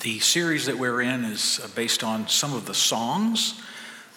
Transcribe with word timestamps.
The 0.00 0.18
series 0.18 0.66
that 0.66 0.76
we're 0.76 1.02
in 1.02 1.24
is 1.24 1.60
based 1.76 2.02
on 2.02 2.26
some 2.26 2.52
of 2.52 2.66
the 2.66 2.74
songs 2.74 3.62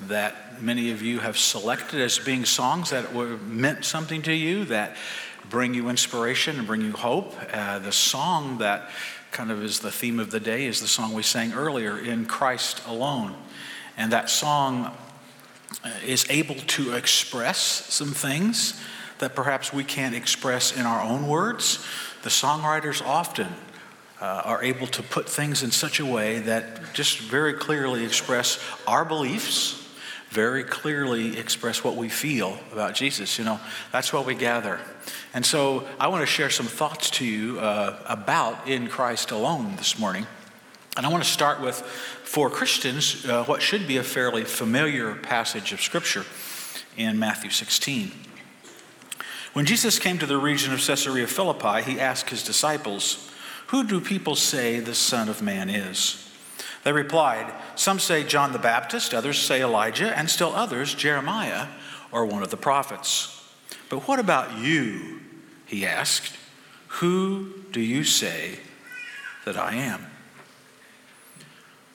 that 0.02 0.60
many 0.60 0.90
of 0.90 1.04
you 1.04 1.20
have 1.20 1.38
selected 1.38 2.02
as 2.02 2.18
being 2.18 2.46
songs 2.46 2.90
that 2.90 3.14
were 3.14 3.38
meant 3.38 3.86
something 3.86 4.24
to 4.24 4.34
you, 4.34 4.66
that 4.66 4.98
bring 5.52 5.76
you 5.76 5.90
inspiration 5.90 6.58
and 6.58 6.66
bring 6.66 6.82
you 6.82 6.94
hope. 6.94 7.36
Uh, 7.54 7.78
the 7.78 7.92
song 7.92 8.58
that 8.58 8.90
kind 9.32 9.52
of 9.52 9.64
is 9.64 9.80
the 9.80 9.92
theme 9.92 10.20
of 10.20 10.32
the 10.32 10.40
day 10.40 10.66
is 10.66 10.82
the 10.82 10.88
song 10.88 11.14
we 11.14 11.22
sang 11.22 11.54
earlier, 11.54 12.00
In 12.00 12.26
Christ 12.26 12.82
Alone. 12.88 13.36
And 13.98 14.12
that 14.12 14.32
song 14.32 14.98
uh, 15.84 15.92
is 16.04 16.28
able 16.32 16.56
to 16.56 16.96
express 16.96 17.60
some 17.60 18.14
things 18.14 18.82
that 19.20 19.36
perhaps 19.36 19.72
we 19.72 19.84
can't 19.84 20.16
express 20.16 20.76
in 20.76 20.88
our 20.88 21.02
own 21.02 21.28
words. 21.28 21.86
The 22.24 22.30
songwriters 22.30 23.06
often 23.06 23.54
uh, 24.22 24.42
are 24.46 24.64
able 24.64 24.88
to 24.88 25.04
put 25.04 25.30
things 25.30 25.64
in 25.64 25.72
such 25.72 26.00
a 26.00 26.06
way 26.06 26.40
that 26.40 26.94
just 26.94 27.20
very 27.20 27.54
clearly 27.54 28.04
express 28.04 28.60
our 28.88 29.06
beliefs, 29.06 29.88
very 30.30 30.64
clearly 30.64 31.38
express 31.38 31.84
what 31.84 31.96
we 31.96 32.10
feel 32.10 32.58
about 32.72 32.96
Jesus. 32.96 33.38
You 33.38 33.46
know, 33.46 33.60
that's 33.92 34.12
what 34.12 34.26
we 34.26 34.36
gather. 34.36 34.80
And 35.34 35.46
so 35.46 35.88
I 36.00 36.08
want 36.08 36.22
to 36.22 36.26
share 36.26 36.50
some 36.50 36.66
thoughts 36.66 37.10
to 37.12 37.26
you 37.26 37.60
uh, 37.60 38.00
about 38.06 38.68
in 38.68 38.88
Christ 38.88 39.32
alone 39.32 39.76
this 39.76 40.00
morning. 40.00 40.26
And 40.98 41.06
I 41.06 41.10
want 41.10 41.24
to 41.24 41.30
start 41.30 41.62
with, 41.62 41.76
for 41.76 42.50
Christians, 42.50 43.24
uh, 43.26 43.44
what 43.44 43.62
should 43.62 43.88
be 43.88 43.98
a 43.98 44.04
fairly 44.04 44.44
familiar 44.44 45.14
passage 45.14 45.72
of 45.72 45.80
Scripture 45.80 46.26
in 46.98 47.20
Matthew 47.20 47.52
16. 47.52 48.12
When 49.54 49.66
Jesus 49.66 50.00
came 50.00 50.18
to 50.18 50.26
the 50.26 50.38
region 50.38 50.74
of 50.74 50.86
Caesarea 50.86 51.28
Philippi, 51.28 51.84
he 51.84 52.00
asked 52.00 52.32
his 52.32 52.44
disciples, 52.44 53.32
who 53.68 53.84
do 53.84 54.00
people 54.00 54.36
say 54.36 54.80
the 54.80 54.96
Son 54.96 55.28
of 55.30 55.42
Man 55.42 55.70
is? 55.70 56.24
They 56.84 56.94
replied, 56.94 57.54
Some 57.76 58.00
say 58.00 58.24
John 58.24 58.54
the 58.54 58.60
Baptist, 58.60 59.14
others 59.14 59.40
say 59.40 59.62
Elijah, 59.62 60.18
and 60.18 60.30
still 60.30 60.54
others 60.56 60.94
Jeremiah 60.94 61.68
or 62.12 62.26
one 62.26 62.44
of 62.44 62.50
the 62.50 62.58
prophets. 62.58 63.44
But 63.90 64.08
what 64.08 64.20
about 64.20 64.58
you? 64.58 65.20
He 65.66 65.86
asked. 65.86 66.34
Who 66.88 67.64
do 67.72 67.82
you 67.82 68.06
say 68.06 68.60
that 69.44 69.58
I 69.58 69.76
am? 69.76 70.08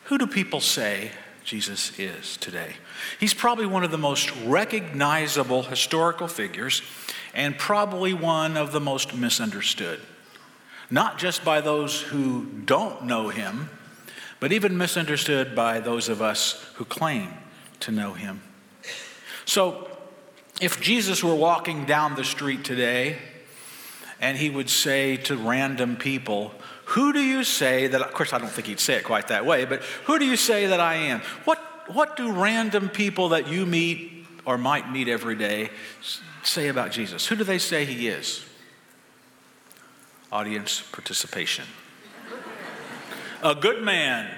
Who 0.04 0.18
do 0.18 0.26
people 0.26 0.60
say 0.60 1.10
Jesus 1.42 1.98
is 1.98 2.36
today? 2.36 2.74
He's 3.18 3.32
probably 3.32 3.64
one 3.64 3.82
of 3.82 3.90
the 3.90 3.98
most 3.98 4.30
recognizable 4.44 5.62
historical 5.62 6.28
figures 6.28 6.82
and 7.32 7.56
probably 7.56 8.12
one 8.12 8.58
of 8.58 8.72
the 8.72 8.80
most 8.80 9.14
misunderstood 9.14 10.00
not 10.92 11.18
just 11.18 11.42
by 11.42 11.62
those 11.62 12.02
who 12.02 12.44
don't 12.66 13.04
know 13.06 13.30
him, 13.30 13.70
but 14.40 14.52
even 14.52 14.76
misunderstood 14.76 15.56
by 15.56 15.80
those 15.80 16.10
of 16.10 16.20
us 16.20 16.62
who 16.74 16.84
claim 16.84 17.30
to 17.80 17.90
know 17.90 18.12
him. 18.12 18.42
So, 19.46 19.88
if 20.60 20.82
Jesus 20.82 21.24
were 21.24 21.34
walking 21.34 21.86
down 21.86 22.14
the 22.14 22.24
street 22.24 22.62
today 22.62 23.16
and 24.20 24.36
he 24.36 24.50
would 24.50 24.68
say 24.68 25.16
to 25.16 25.34
random 25.34 25.96
people, 25.96 26.52
Who 26.84 27.14
do 27.14 27.20
you 27.20 27.42
say 27.42 27.86
that, 27.86 28.02
of 28.02 28.12
course, 28.12 28.34
I 28.34 28.38
don't 28.38 28.50
think 28.50 28.66
he'd 28.66 28.78
say 28.78 28.96
it 28.96 29.04
quite 29.04 29.28
that 29.28 29.46
way, 29.46 29.64
but 29.64 29.80
who 30.04 30.18
do 30.18 30.26
you 30.26 30.36
say 30.36 30.66
that 30.66 30.78
I 30.78 30.96
am? 30.96 31.20
What, 31.44 31.58
what 31.86 32.18
do 32.18 32.30
random 32.30 32.90
people 32.90 33.30
that 33.30 33.48
you 33.48 33.64
meet 33.64 34.26
or 34.44 34.58
might 34.58 34.92
meet 34.92 35.08
every 35.08 35.36
day 35.36 35.70
say 36.42 36.68
about 36.68 36.90
Jesus? 36.90 37.26
Who 37.28 37.36
do 37.36 37.44
they 37.44 37.58
say 37.58 37.86
he 37.86 38.08
is? 38.08 38.44
Audience 40.32 40.80
participation. 40.80 41.64
A 43.44 43.54
good 43.54 43.82
man, 43.82 44.30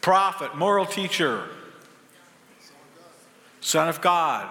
prophet, 0.00 0.56
moral 0.56 0.84
teacher, 0.84 1.48
son 3.60 3.88
of 3.88 4.00
God. 4.00 4.48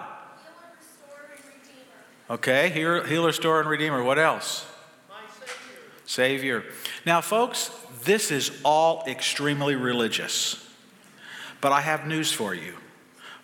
Okay, 2.30 2.70
healer, 2.70 3.06
healer, 3.06 3.32
store, 3.32 3.60
and 3.60 3.68
redeemer. 3.68 4.02
What 4.02 4.18
else? 4.18 4.66
Savior. 6.06 6.64
Now, 7.04 7.20
folks, 7.20 7.70
this 8.04 8.30
is 8.30 8.60
all 8.64 9.04
extremely 9.06 9.76
religious. 9.76 10.66
But 11.60 11.72
I 11.72 11.80
have 11.82 12.06
news 12.06 12.32
for 12.32 12.54
you. 12.54 12.74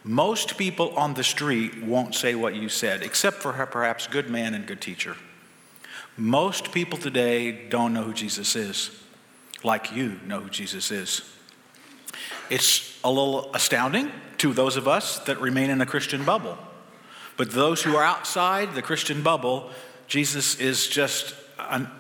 Most 0.09 0.57
people 0.57 0.97
on 0.97 1.13
the 1.13 1.23
street 1.23 1.83
won't 1.85 2.15
say 2.15 2.35
what 2.35 2.55
you 2.55 2.71
said, 2.71 3.03
except 3.03 3.43
for 3.43 3.53
perhaps 3.53 4.07
good 4.07 4.31
man 4.31 4.55
and 4.55 4.67
good 4.67 4.81
teacher. 4.81 5.19
Most 6.17 6.73
people 6.73 6.97
today 6.97 7.69
don't 7.69 7.93
know 7.93 8.05
who 8.05 8.15
Jesus 8.15 8.57
is, 8.57 8.91
like 9.63 9.95
you 9.95 10.19
know 10.27 10.41
who 10.41 10.49
Jesus 10.49 10.91
is. 10.91 11.31
It's 12.49 12.99
a 13.05 13.11
little 13.11 13.55
astounding 13.55 14.11
to 14.39 14.55
those 14.55 14.79
of 14.79 14.89
us 14.89 15.19
that 15.27 15.43
remain 15.43 15.69
in 15.69 15.83
a 15.83 15.87
Christian 15.87 16.25
bubble. 16.25 16.57
But 17.37 17.51
those 17.51 17.83
who 17.83 17.95
are 17.95 18.03
outside 18.03 18.75
the 18.75 18.81
Christian 18.81 19.23
bubble, 19.23 19.69
Jesus 20.07 20.59
is 20.59 20.87
just, 20.89 21.35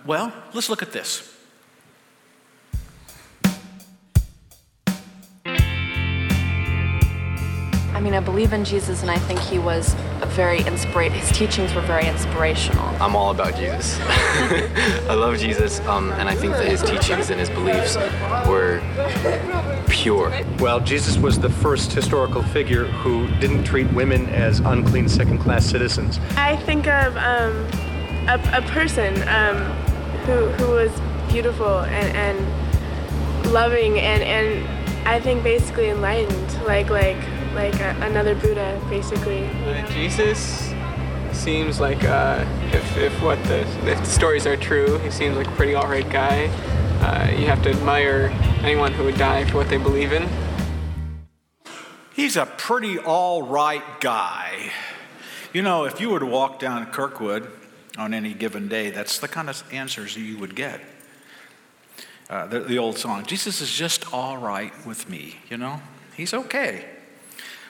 well, 0.06 0.32
let's 0.54 0.70
look 0.70 0.80
at 0.80 0.92
this. 0.92 1.27
I 7.98 8.00
mean, 8.00 8.14
I 8.14 8.20
believe 8.20 8.52
in 8.52 8.64
Jesus, 8.64 9.02
and 9.02 9.10
I 9.10 9.18
think 9.18 9.40
he 9.40 9.58
was 9.58 9.92
a 10.20 10.26
very 10.26 10.64
inspired. 10.64 11.10
His 11.10 11.36
teachings 11.36 11.74
were 11.74 11.80
very 11.80 12.06
inspirational. 12.06 12.86
I'm 13.02 13.16
all 13.16 13.32
about 13.32 13.56
Jesus. 13.56 13.98
I 15.08 15.14
love 15.14 15.36
Jesus, 15.36 15.80
um, 15.80 16.12
and 16.12 16.28
I 16.28 16.36
think 16.36 16.52
that 16.52 16.68
his 16.68 16.80
teachings 16.80 17.30
and 17.30 17.40
his 17.40 17.50
beliefs 17.50 17.96
were 18.46 18.80
pure. 19.88 20.32
Well, 20.60 20.78
Jesus 20.78 21.18
was 21.18 21.40
the 21.40 21.50
first 21.50 21.90
historical 21.90 22.40
figure 22.40 22.84
who 22.84 23.26
didn't 23.40 23.64
treat 23.64 23.92
women 23.92 24.26
as 24.28 24.60
unclean 24.60 25.08
second-class 25.08 25.66
citizens. 25.66 26.20
I 26.36 26.54
think 26.54 26.86
of 26.86 27.16
um, 27.16 27.66
a, 28.28 28.58
a, 28.58 28.62
person 28.68 29.12
um, 29.26 29.56
who 30.24 30.46
who 30.50 30.70
was 30.70 30.92
beautiful 31.32 31.80
and, 31.80 32.16
and 32.16 33.52
loving, 33.52 33.98
and 33.98 34.22
and 34.22 35.08
I 35.08 35.18
think 35.18 35.42
basically 35.42 35.88
enlightened, 35.88 36.62
like 36.64 36.90
like 36.90 37.18
like 37.54 37.78
a, 37.80 37.96
another 38.02 38.34
Buddha, 38.34 38.80
basically. 38.88 39.44
Uh, 39.46 39.86
Jesus 39.88 40.72
seems 41.32 41.80
like, 41.80 42.02
uh, 42.04 42.44
if, 42.72 42.96
if 42.96 43.22
what 43.22 43.42
the, 43.44 43.60
if 43.88 43.98
the 43.98 44.06
stories 44.06 44.46
are 44.46 44.56
true, 44.56 44.98
he 44.98 45.10
seems 45.10 45.36
like 45.36 45.46
a 45.46 45.52
pretty 45.52 45.74
alright 45.74 46.08
guy. 46.10 46.46
Uh, 47.00 47.30
you 47.38 47.46
have 47.46 47.62
to 47.62 47.70
admire 47.70 48.30
anyone 48.62 48.92
who 48.92 49.04
would 49.04 49.16
die 49.16 49.44
for 49.44 49.58
what 49.58 49.68
they 49.68 49.78
believe 49.78 50.12
in. 50.12 50.28
He's 52.14 52.36
a 52.36 52.46
pretty 52.46 52.98
all 52.98 53.42
right 53.42 54.00
guy. 54.00 54.72
You 55.52 55.62
know, 55.62 55.84
if 55.84 56.00
you 56.00 56.10
were 56.10 56.18
to 56.18 56.26
walk 56.26 56.58
down 56.58 56.86
Kirkwood 56.86 57.48
on 57.96 58.12
any 58.12 58.34
given 58.34 58.68
day, 58.68 58.90
that's 58.90 59.18
the 59.18 59.28
kind 59.28 59.48
of 59.48 59.62
answers 59.72 60.16
you 60.16 60.38
would 60.38 60.54
get. 60.54 60.80
Uh, 62.28 62.46
the, 62.46 62.60
the 62.60 62.78
old 62.78 62.98
song, 62.98 63.24
Jesus 63.24 63.60
is 63.60 63.72
just 63.72 64.12
all 64.12 64.36
right 64.36 64.72
with 64.84 65.08
me, 65.08 65.36
you 65.48 65.56
know? 65.56 65.80
He's 66.16 66.34
okay. 66.34 66.84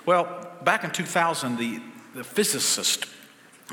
Well, 0.09 0.49
back 0.65 0.85
in 0.85 0.91
2000, 0.91 1.59
the, 1.59 1.83
the 2.15 2.25
physicist 2.25 3.05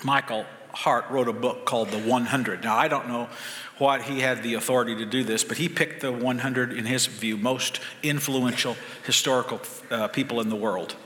Michael 0.03 0.46
Hart 0.72 1.09
wrote 1.09 1.29
a 1.29 1.34
book 1.34 1.66
called 1.66 1.91
The 1.91 2.00
100. 2.00 2.62
Now, 2.62 2.75
I 2.75 2.90
don't 2.90 3.07
know 3.07 3.29
what 3.78 4.01
he 4.01 4.19
had 4.19 4.44
the 4.44 4.56
authority 4.56 4.97
to 4.97 5.06
do 5.06 5.24
this, 5.24 5.45
but 5.45 5.56
he 5.56 5.69
picked 5.69 6.01
the 6.01 6.12
100, 6.12 6.74
in 6.74 6.84
his 6.84 7.06
view, 7.06 7.38
most 7.38 7.79
influential 8.03 8.75
historical 9.06 9.62
uh, 9.90 10.09
people 10.09 10.41
in 10.41 10.50
the 10.50 10.57
world. 10.57 10.97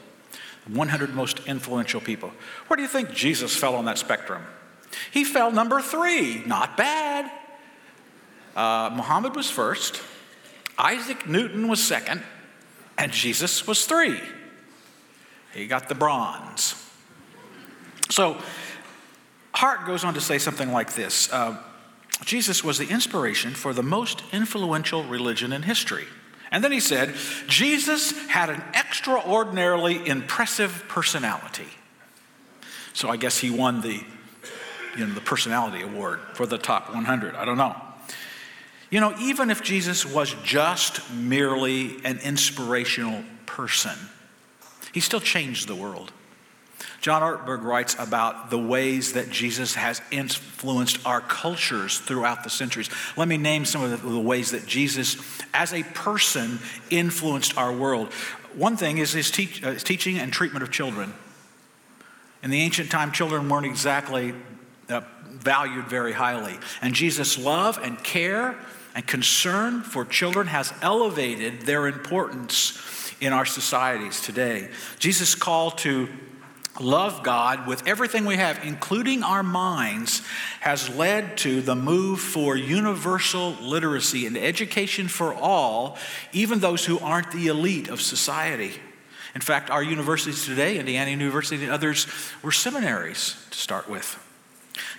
100 0.68 1.14
most 1.14 1.42
influential 1.46 2.02
people. 2.02 2.32
Where 2.66 2.78
do 2.78 2.82
you 2.82 2.90
think 2.90 3.12
Jesus 3.12 3.56
fell 3.56 3.76
on 3.76 3.86
that 3.86 4.00
spectrum? 4.00 4.42
He 5.12 5.24
fell 5.24 5.52
number 5.52 5.80
three. 5.80 6.44
Not 6.48 6.76
bad. 6.76 7.30
Uh, 8.56 8.90
Muhammad 8.96 9.36
was 9.36 9.48
first, 9.48 10.02
Isaac 10.76 11.28
Newton 11.28 11.68
was 11.68 11.84
second, 11.84 12.24
and 12.98 13.12
Jesus 13.12 13.68
was 13.68 13.86
three. 13.86 14.20
He 15.54 15.68
got 15.68 15.90
the 15.90 15.96
bronze. 15.96 16.76
So, 18.10 18.38
Hart 19.54 19.86
goes 19.86 20.04
on 20.04 20.14
to 20.14 20.22
say 20.22 20.38
something 20.38 20.72
like 20.72 20.94
this 20.94 21.32
uh, 21.34 21.58
Jesus 22.24 22.64
was 22.64 22.78
the 22.78 22.88
inspiration 22.90 23.54
for 23.54 23.74
the 23.74 23.84
most 23.84 24.24
influential 24.32 25.04
religion 25.04 25.54
in 25.54 25.64
history. 25.64 26.06
And 26.52 26.64
then 26.64 26.72
he 26.72 26.80
said, 26.80 27.14
Jesus 27.48 28.12
had 28.28 28.50
an 28.50 28.62
extraordinarily 28.74 30.06
impressive 30.08 30.84
personality. 30.88 31.68
So 32.94 33.10
I 33.10 33.18
guess 33.18 33.38
he 33.38 33.52
won 33.52 33.82
the, 33.82 34.04
you 34.98 35.06
know, 35.06 35.14
the 35.14 35.22
personality 35.22 35.84
award 35.84 36.20
for 36.34 36.48
the 36.48 36.58
top 36.58 36.94
100. 36.94 37.36
I 37.36 37.46
don't 37.46 37.58
know. 37.58 37.76
You 38.90 39.00
know, 39.00 39.16
even 39.20 39.52
if 39.52 39.62
Jesus 39.62 40.06
was 40.06 40.34
just 40.44 41.14
merely 41.14 42.04
an 42.04 42.18
inspirational 42.20 43.24
person, 43.46 43.96
he 44.94 45.00
still 45.00 45.20
changed 45.20 45.68
the 45.68 45.76
world. 45.76 46.12
John 47.02 47.22
Ortberg 47.22 47.64
writes 47.64 47.96
about 47.98 48.50
the 48.50 48.58
ways 48.58 49.14
that 49.14 49.30
Jesus 49.30 49.76
has 49.76 50.02
influenced 50.12 51.06
our 51.06 51.22
cultures 51.22 52.00
throughout 52.00 52.44
the 52.44 52.50
centuries. 52.50 52.90
Let 53.16 53.28
me 53.28 53.38
name 53.38 53.66
some 53.66 53.84
of 53.84 54.02
the, 54.02 54.20
ways 54.20 54.52
that 54.52 54.66
Jesus, 54.66 55.18
as 55.54 55.74
a 55.74 55.84
person, 55.84 56.60
influenced 56.90 57.58
our 57.58 57.72
world. 57.72 58.12
One 58.54 58.76
thing 58.76 58.98
is 58.98 59.14
his, 59.14 59.32
uh, 59.64 59.72
his 59.72 59.84
teaching 59.84 60.18
and 60.18 60.32
treatment 60.34 60.64
of 60.64 60.72
children. 60.72 61.14
In 62.44 62.50
the 62.50 62.60
ancient 62.62 62.92
time, 62.92 63.12
children 63.12 63.48
weren't 63.48 63.66
exactly 63.66 64.34
uh, 64.90 65.02
valued 65.30 65.88
very 65.88 66.14
highly. 66.14 66.58
And 66.82 66.94
Jesus' 66.94 67.38
love 67.38 67.80
and 67.82 68.02
care 68.04 68.58
and 68.96 69.06
concern 69.06 69.82
for 69.82 70.06
children 70.06 70.48
has 70.48 70.74
elevated 70.82 71.62
their 71.62 71.88
importance 71.88 73.14
in 73.22 73.34
our 73.34 73.46
societies 73.46 74.22
today. 74.22 74.70
Jesus' 74.98 75.36
call 75.36 75.72
to 75.72 76.08
love 76.80 77.24
God 77.24 77.68
with 77.68 77.86
everything 77.88 78.26
we 78.26 78.38
have, 78.38 78.64
including 78.64 79.24
our 79.24 79.44
minds, 79.44 80.22
has 80.62 80.90
led 80.96 81.38
to 81.40 81.62
the 81.62 81.76
move 81.76 82.20
for 82.22 82.56
universal 82.56 83.52
literacy 83.62 84.26
and 84.26 84.38
education 84.38 85.08
for 85.08 85.34
all, 85.34 85.98
even 86.32 86.60
those 86.60 86.86
who 86.86 87.00
aren't 87.00 87.32
the 87.32 87.48
elite 87.48 87.90
of 87.90 88.02
society. 88.02 88.74
In 89.36 89.42
fact, 89.42 89.70
our 89.70 89.84
universities 89.84 90.46
today, 90.46 90.80
Indiana 90.80 91.12
University 91.12 91.64
and 91.64 91.72
others, 91.72 92.08
were 92.42 92.52
seminaries 92.52 93.36
to 93.52 93.58
start 93.58 93.90
with. 93.90 94.26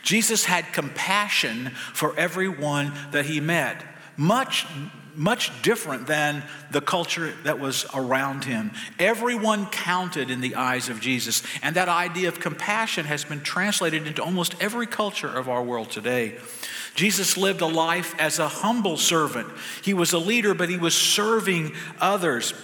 Jesus 0.03 0.45
had 0.45 0.73
compassion 0.73 1.71
for 1.93 2.17
everyone 2.19 2.93
that 3.13 3.27
he 3.27 3.41
met, 3.41 3.83
much 4.17 4.67
much 5.17 5.51
different 5.63 6.07
than 6.07 6.43
the 6.71 6.81
culture 6.81 7.33
that 7.45 7.59
was 7.59 7.85
around 7.95 8.45
him. 8.45 8.71
Everyone 8.99 9.67
counted 9.67 10.31
in 10.31 10.41
the 10.41 10.55
eyes 10.55 10.89
of 10.89 11.01
Jesus, 11.01 11.43
and 11.63 11.77
that 11.77 11.89
idea 11.89 12.29
of 12.29 12.41
compassion 12.41 13.07
has 13.07 13.25
been 13.25 13.41
translated 13.41 14.07
into 14.07 14.23
almost 14.23 14.55
every 14.61 14.87
culture 14.87 15.29
of 15.29 15.49
our 15.49 15.63
world 15.63 15.91
today. 15.91 16.39
Jesus 16.95 17.37
lived 17.37 17.61
a 17.61 17.67
life 17.67 18.15
as 18.19 18.39
a 18.39 18.49
humble 18.49 18.97
servant. 18.97 19.49
He 19.83 19.95
was 19.95 20.13
a 20.13 20.19
leader, 20.19 20.55
but 20.55 20.69
he 20.69 20.77
was 20.77 20.95
serving 20.95 21.75
others. 22.01 22.55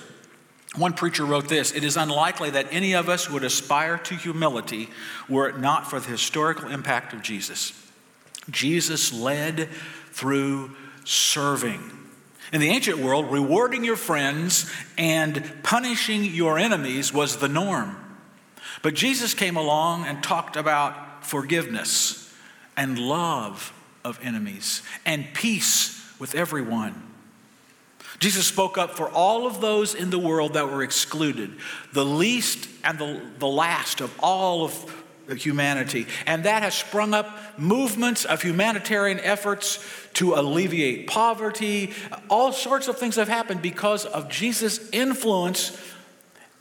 One 0.77 0.93
preacher 0.93 1.25
wrote 1.25 1.49
this 1.49 1.73
It 1.73 1.85
is 1.85 1.97
unlikely 1.97 2.51
that 2.51 2.69
any 2.71 2.95
of 2.95 3.09
us 3.09 3.31
would 3.31 3.45
aspire 3.45 3.99
to 3.99 4.15
humility 4.15 4.91
were 5.29 5.49
it 5.49 5.59
not 5.59 5.89
for 5.89 5.99
the 5.99 6.09
historical 6.09 6.69
impact 6.69 7.13
of 7.13 7.23
Jesus. 7.23 7.73
Jesus 8.51 9.13
led 9.13 9.69
through 10.13 10.77
serving. 11.05 11.93
In 12.53 12.61
the 12.61 12.69
ancient 12.69 12.99
world, 12.99 13.31
rewarding 13.33 13.85
your 13.85 13.97
friends 13.97 14.71
and 14.97 15.63
punishing 15.65 16.25
your 16.25 16.59
enemies 16.59 17.13
was 17.13 17.39
the 17.39 17.49
norm. 17.49 17.97
But 18.83 18.95
Jesus 18.95 19.35
came 19.35 19.57
along 19.57 20.05
and 20.05 20.23
talked 20.23 20.57
about 20.57 21.25
forgiveness 21.27 22.33
and 22.77 22.99
love 22.99 23.73
of 24.05 24.21
enemies 24.23 24.83
and 25.05 25.27
peace 25.35 26.01
with 26.21 26.35
everyone. 26.35 27.06
Jesus 28.19 28.47
spoke 28.47 28.79
up 28.79 28.97
for 28.97 29.09
all 29.11 29.47
of 29.47 29.61
those 29.61 29.95
in 29.95 30.11
the 30.11 30.19
world 30.19 30.55
that 30.55 30.71
were 30.71 30.83
excluded, 30.83 31.53
the 31.93 32.05
least 32.05 32.69
and 32.83 32.99
the, 32.99 33.21
the 33.39 33.47
last 33.47 34.01
of 34.01 34.15
all 34.21 34.65
of 34.65 34.93
humanity. 35.35 36.07
And 36.27 36.45
that 36.45 36.63
has 36.63 36.75
sprung 36.75 37.13
up 37.13 37.59
movements 37.59 38.25
of 38.25 38.43
humanitarian 38.43 39.19
efforts 39.21 39.85
to 40.15 40.35
alleviate 40.35 41.09
poverty. 41.09 41.93
All 42.31 42.53
sorts 42.53 42.89
of 42.89 42.99
things 42.99 43.17
have 43.17 43.29
happened 43.29 43.61
because 43.61 44.07
of 44.07 44.29
Jesus' 44.29 44.89
influence 44.91 45.79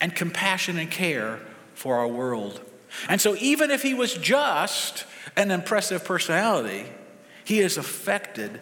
and 0.00 0.14
compassion 0.14 0.78
and 0.78 0.90
care 0.90 1.38
for 1.74 1.96
our 1.96 2.08
world. 2.08 2.60
And 3.08 3.20
so, 3.20 3.36
even 3.36 3.70
if 3.70 3.82
he 3.82 3.94
was 3.94 4.14
just 4.14 5.04
an 5.36 5.50
impressive 5.50 6.04
personality, 6.04 6.86
he 7.44 7.58
has 7.58 7.76
affected 7.76 8.60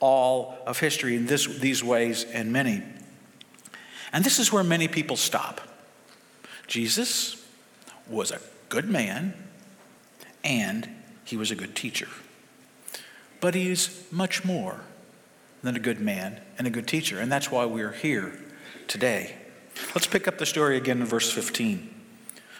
all 0.00 0.58
of 0.66 0.78
history 0.80 1.16
in 1.16 1.26
this, 1.26 1.46
these 1.46 1.82
ways 1.82 2.24
and 2.24 2.52
many. 2.52 2.82
And 4.12 4.24
this 4.24 4.38
is 4.38 4.52
where 4.52 4.64
many 4.64 4.88
people 4.88 5.16
stop. 5.16 5.60
Jesus 6.66 7.44
was 8.08 8.30
a 8.30 8.40
good 8.68 8.88
man 8.88 9.34
and 10.44 10.88
he 11.24 11.36
was 11.36 11.50
a 11.50 11.54
good 11.54 11.74
teacher. 11.74 12.08
But 13.40 13.54
he's 13.54 14.06
much 14.10 14.44
more 14.44 14.80
than 15.62 15.76
a 15.76 15.80
good 15.80 16.00
man 16.00 16.40
and 16.58 16.66
a 16.66 16.70
good 16.70 16.86
teacher, 16.86 17.18
and 17.18 17.30
that's 17.30 17.50
why 17.50 17.64
we're 17.64 17.92
here 17.92 18.38
today. 18.86 19.34
Let's 19.94 20.06
pick 20.06 20.26
up 20.26 20.38
the 20.38 20.46
story 20.46 20.76
again 20.76 21.00
in 21.00 21.06
verse 21.06 21.30
15. 21.30 21.92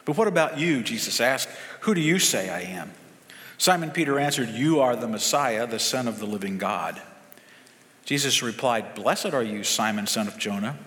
But 0.05 0.17
what 0.17 0.29
about 0.29 0.59
you? 0.59 0.83
Jesus 0.83 1.21
asked. 1.21 1.49
Who 1.81 1.95
do 1.95 2.01
you 2.01 2.19
say 2.19 2.51
I 2.51 2.61
am? 2.61 2.93
Simon 3.59 3.91
Peter 3.91 4.19
answered, 4.19 4.51
You 4.51 4.81
are 4.81 4.97
the 4.97 5.09
Messiah, 5.09 5.67
the 5.67 5.79
Son 5.79 6.07
of 6.09 6.19
the 6.19 6.27
living 6.27 6.59
God. 6.59 7.01
Jesus 8.07 8.41
replied, 8.41 8.95
Blessed 8.95 9.35
are 9.35 9.43
you, 9.43 9.65
Simon, 9.65 10.07
son 10.07 10.29
of 10.29 10.39
Jonah, 10.39 10.79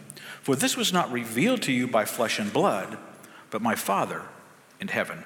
for 0.42 0.56
this 0.56 0.76
was 0.76 0.92
not 0.92 1.12
revealed 1.12 1.62
to 1.64 1.72
you 1.72 1.86
by 1.86 2.06
flesh 2.06 2.40
and 2.40 2.52
blood, 2.52 2.98
but 3.52 3.62
my 3.62 3.76
Father 3.76 4.24
in 4.80 4.88
heaven. 4.88 5.26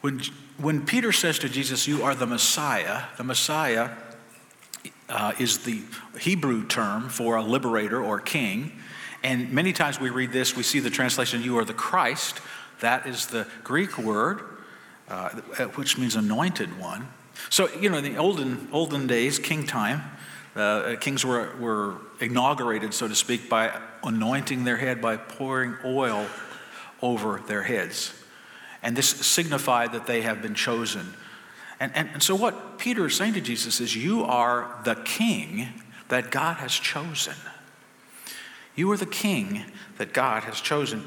When, 0.00 0.22
when 0.56 0.86
Peter 0.86 1.12
says 1.12 1.38
to 1.40 1.48
Jesus, 1.50 1.86
You 1.86 2.02
are 2.02 2.14
the 2.14 2.26
Messiah, 2.26 3.04
the 3.18 3.24
Messiah 3.24 3.90
uh, 5.10 5.32
is 5.38 5.58
the 5.58 5.82
Hebrew 6.18 6.66
term 6.66 7.10
for 7.10 7.36
a 7.36 7.42
liberator 7.42 8.02
or 8.02 8.18
king. 8.18 8.72
And 9.22 9.52
many 9.52 9.74
times 9.74 10.00
we 10.00 10.08
read 10.08 10.32
this, 10.32 10.56
we 10.56 10.62
see 10.62 10.80
the 10.80 10.88
translation, 10.88 11.42
You 11.42 11.58
are 11.58 11.66
the 11.66 11.74
Christ. 11.74 12.40
That 12.80 13.06
is 13.06 13.26
the 13.26 13.46
Greek 13.62 13.98
word, 13.98 14.40
uh, 15.06 15.28
which 15.74 15.98
means 15.98 16.16
anointed 16.16 16.78
one. 16.78 17.08
So, 17.48 17.68
you 17.80 17.88
know, 17.88 17.98
in 17.98 18.04
the 18.04 18.16
olden, 18.16 18.68
olden 18.72 19.06
days, 19.06 19.38
king 19.38 19.66
time, 19.66 20.02
uh, 20.54 20.96
kings 21.00 21.24
were, 21.24 21.54
were 21.58 21.96
inaugurated, 22.20 22.92
so 22.92 23.08
to 23.08 23.14
speak, 23.14 23.48
by 23.48 23.80
anointing 24.02 24.64
their 24.64 24.76
head 24.76 25.00
by 25.00 25.16
pouring 25.16 25.76
oil 25.84 26.26
over 27.02 27.40
their 27.46 27.62
heads. 27.62 28.12
And 28.82 28.96
this 28.96 29.08
signified 29.08 29.92
that 29.92 30.06
they 30.06 30.22
have 30.22 30.42
been 30.42 30.54
chosen. 30.54 31.14
And, 31.78 31.92
and, 31.94 32.10
and 32.14 32.22
so, 32.22 32.34
what 32.34 32.78
Peter 32.78 33.06
is 33.06 33.16
saying 33.16 33.34
to 33.34 33.40
Jesus 33.40 33.80
is, 33.80 33.96
You 33.96 34.24
are 34.24 34.80
the 34.84 34.96
king 34.96 35.68
that 36.08 36.30
God 36.30 36.56
has 36.58 36.72
chosen. 36.72 37.34
You 38.74 38.90
are 38.92 38.96
the 38.96 39.06
king 39.06 39.64
that 39.98 40.12
God 40.12 40.44
has 40.44 40.60
chosen. 40.60 41.06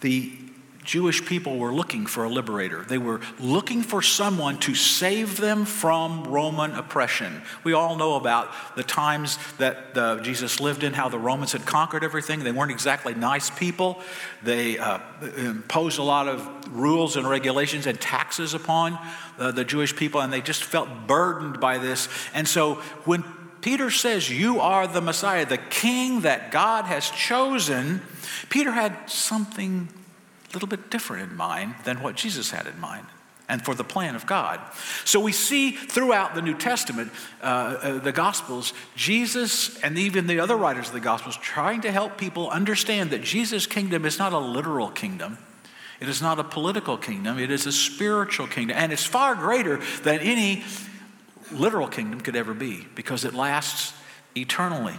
The 0.00 0.32
Jewish 0.84 1.24
people 1.24 1.58
were 1.58 1.72
looking 1.72 2.06
for 2.06 2.24
a 2.24 2.28
liberator. 2.28 2.82
They 2.82 2.98
were 2.98 3.20
looking 3.38 3.82
for 3.82 4.02
someone 4.02 4.58
to 4.60 4.74
save 4.74 5.36
them 5.36 5.64
from 5.64 6.24
Roman 6.24 6.72
oppression. 6.72 7.42
We 7.62 7.72
all 7.72 7.96
know 7.96 8.16
about 8.16 8.50
the 8.74 8.82
times 8.82 9.38
that 9.58 9.96
uh, 9.96 10.20
Jesus 10.20 10.58
lived 10.58 10.82
in, 10.82 10.92
how 10.92 11.08
the 11.08 11.18
Romans 11.18 11.52
had 11.52 11.64
conquered 11.66 12.02
everything. 12.02 12.42
They 12.42 12.50
weren't 12.50 12.72
exactly 12.72 13.14
nice 13.14 13.48
people. 13.48 14.00
They 14.42 14.78
uh, 14.78 14.98
imposed 15.36 15.98
a 16.00 16.02
lot 16.02 16.26
of 16.26 16.48
rules 16.76 17.16
and 17.16 17.28
regulations 17.28 17.86
and 17.86 18.00
taxes 18.00 18.52
upon 18.52 18.98
uh, 19.38 19.52
the 19.52 19.64
Jewish 19.64 19.94
people, 19.94 20.20
and 20.20 20.32
they 20.32 20.40
just 20.40 20.64
felt 20.64 20.88
burdened 21.06 21.60
by 21.60 21.78
this. 21.78 22.08
And 22.34 22.48
so 22.48 22.76
when 23.04 23.22
Peter 23.60 23.90
says, 23.90 24.28
You 24.28 24.58
are 24.58 24.88
the 24.88 25.00
Messiah, 25.00 25.46
the 25.46 25.58
king 25.58 26.22
that 26.22 26.50
God 26.50 26.86
has 26.86 27.08
chosen, 27.08 28.02
Peter 28.48 28.72
had 28.72 29.08
something 29.08 29.88
little 30.52 30.68
bit 30.68 30.90
different 30.90 31.30
in 31.30 31.36
mind 31.36 31.74
than 31.84 32.02
what 32.02 32.16
Jesus 32.16 32.50
had 32.50 32.66
in 32.66 32.78
mind 32.80 33.06
and 33.48 33.62
for 33.62 33.74
the 33.74 33.84
plan 33.84 34.14
of 34.14 34.26
God. 34.26 34.60
So 35.04 35.20
we 35.20 35.32
see 35.32 35.72
throughout 35.72 36.34
the 36.34 36.42
New 36.42 36.54
Testament, 36.54 37.12
uh, 37.42 37.44
uh, 37.44 37.98
the 37.98 38.12
Gospels, 38.12 38.72
Jesus 38.96 39.78
and 39.82 39.98
even 39.98 40.26
the 40.26 40.40
other 40.40 40.56
writers 40.56 40.88
of 40.88 40.94
the 40.94 41.00
Gospels 41.00 41.36
trying 41.36 41.82
to 41.82 41.92
help 41.92 42.16
people 42.16 42.48
understand 42.48 43.10
that 43.10 43.22
Jesus' 43.22 43.66
kingdom 43.66 44.06
is 44.06 44.18
not 44.18 44.32
a 44.32 44.38
literal 44.38 44.90
kingdom. 44.90 45.38
It 46.00 46.08
is 46.08 46.22
not 46.22 46.38
a 46.38 46.44
political 46.44 46.96
kingdom, 46.96 47.38
it 47.38 47.50
is 47.50 47.66
a 47.66 47.72
spiritual 47.72 48.46
kingdom. 48.46 48.76
And 48.76 48.92
it's 48.92 49.04
far 49.04 49.34
greater 49.34 49.80
than 50.02 50.20
any 50.20 50.64
literal 51.52 51.88
kingdom 51.88 52.20
could 52.20 52.36
ever 52.36 52.54
be 52.54 52.86
because 52.94 53.24
it 53.24 53.34
lasts 53.34 53.92
eternally. 54.34 54.94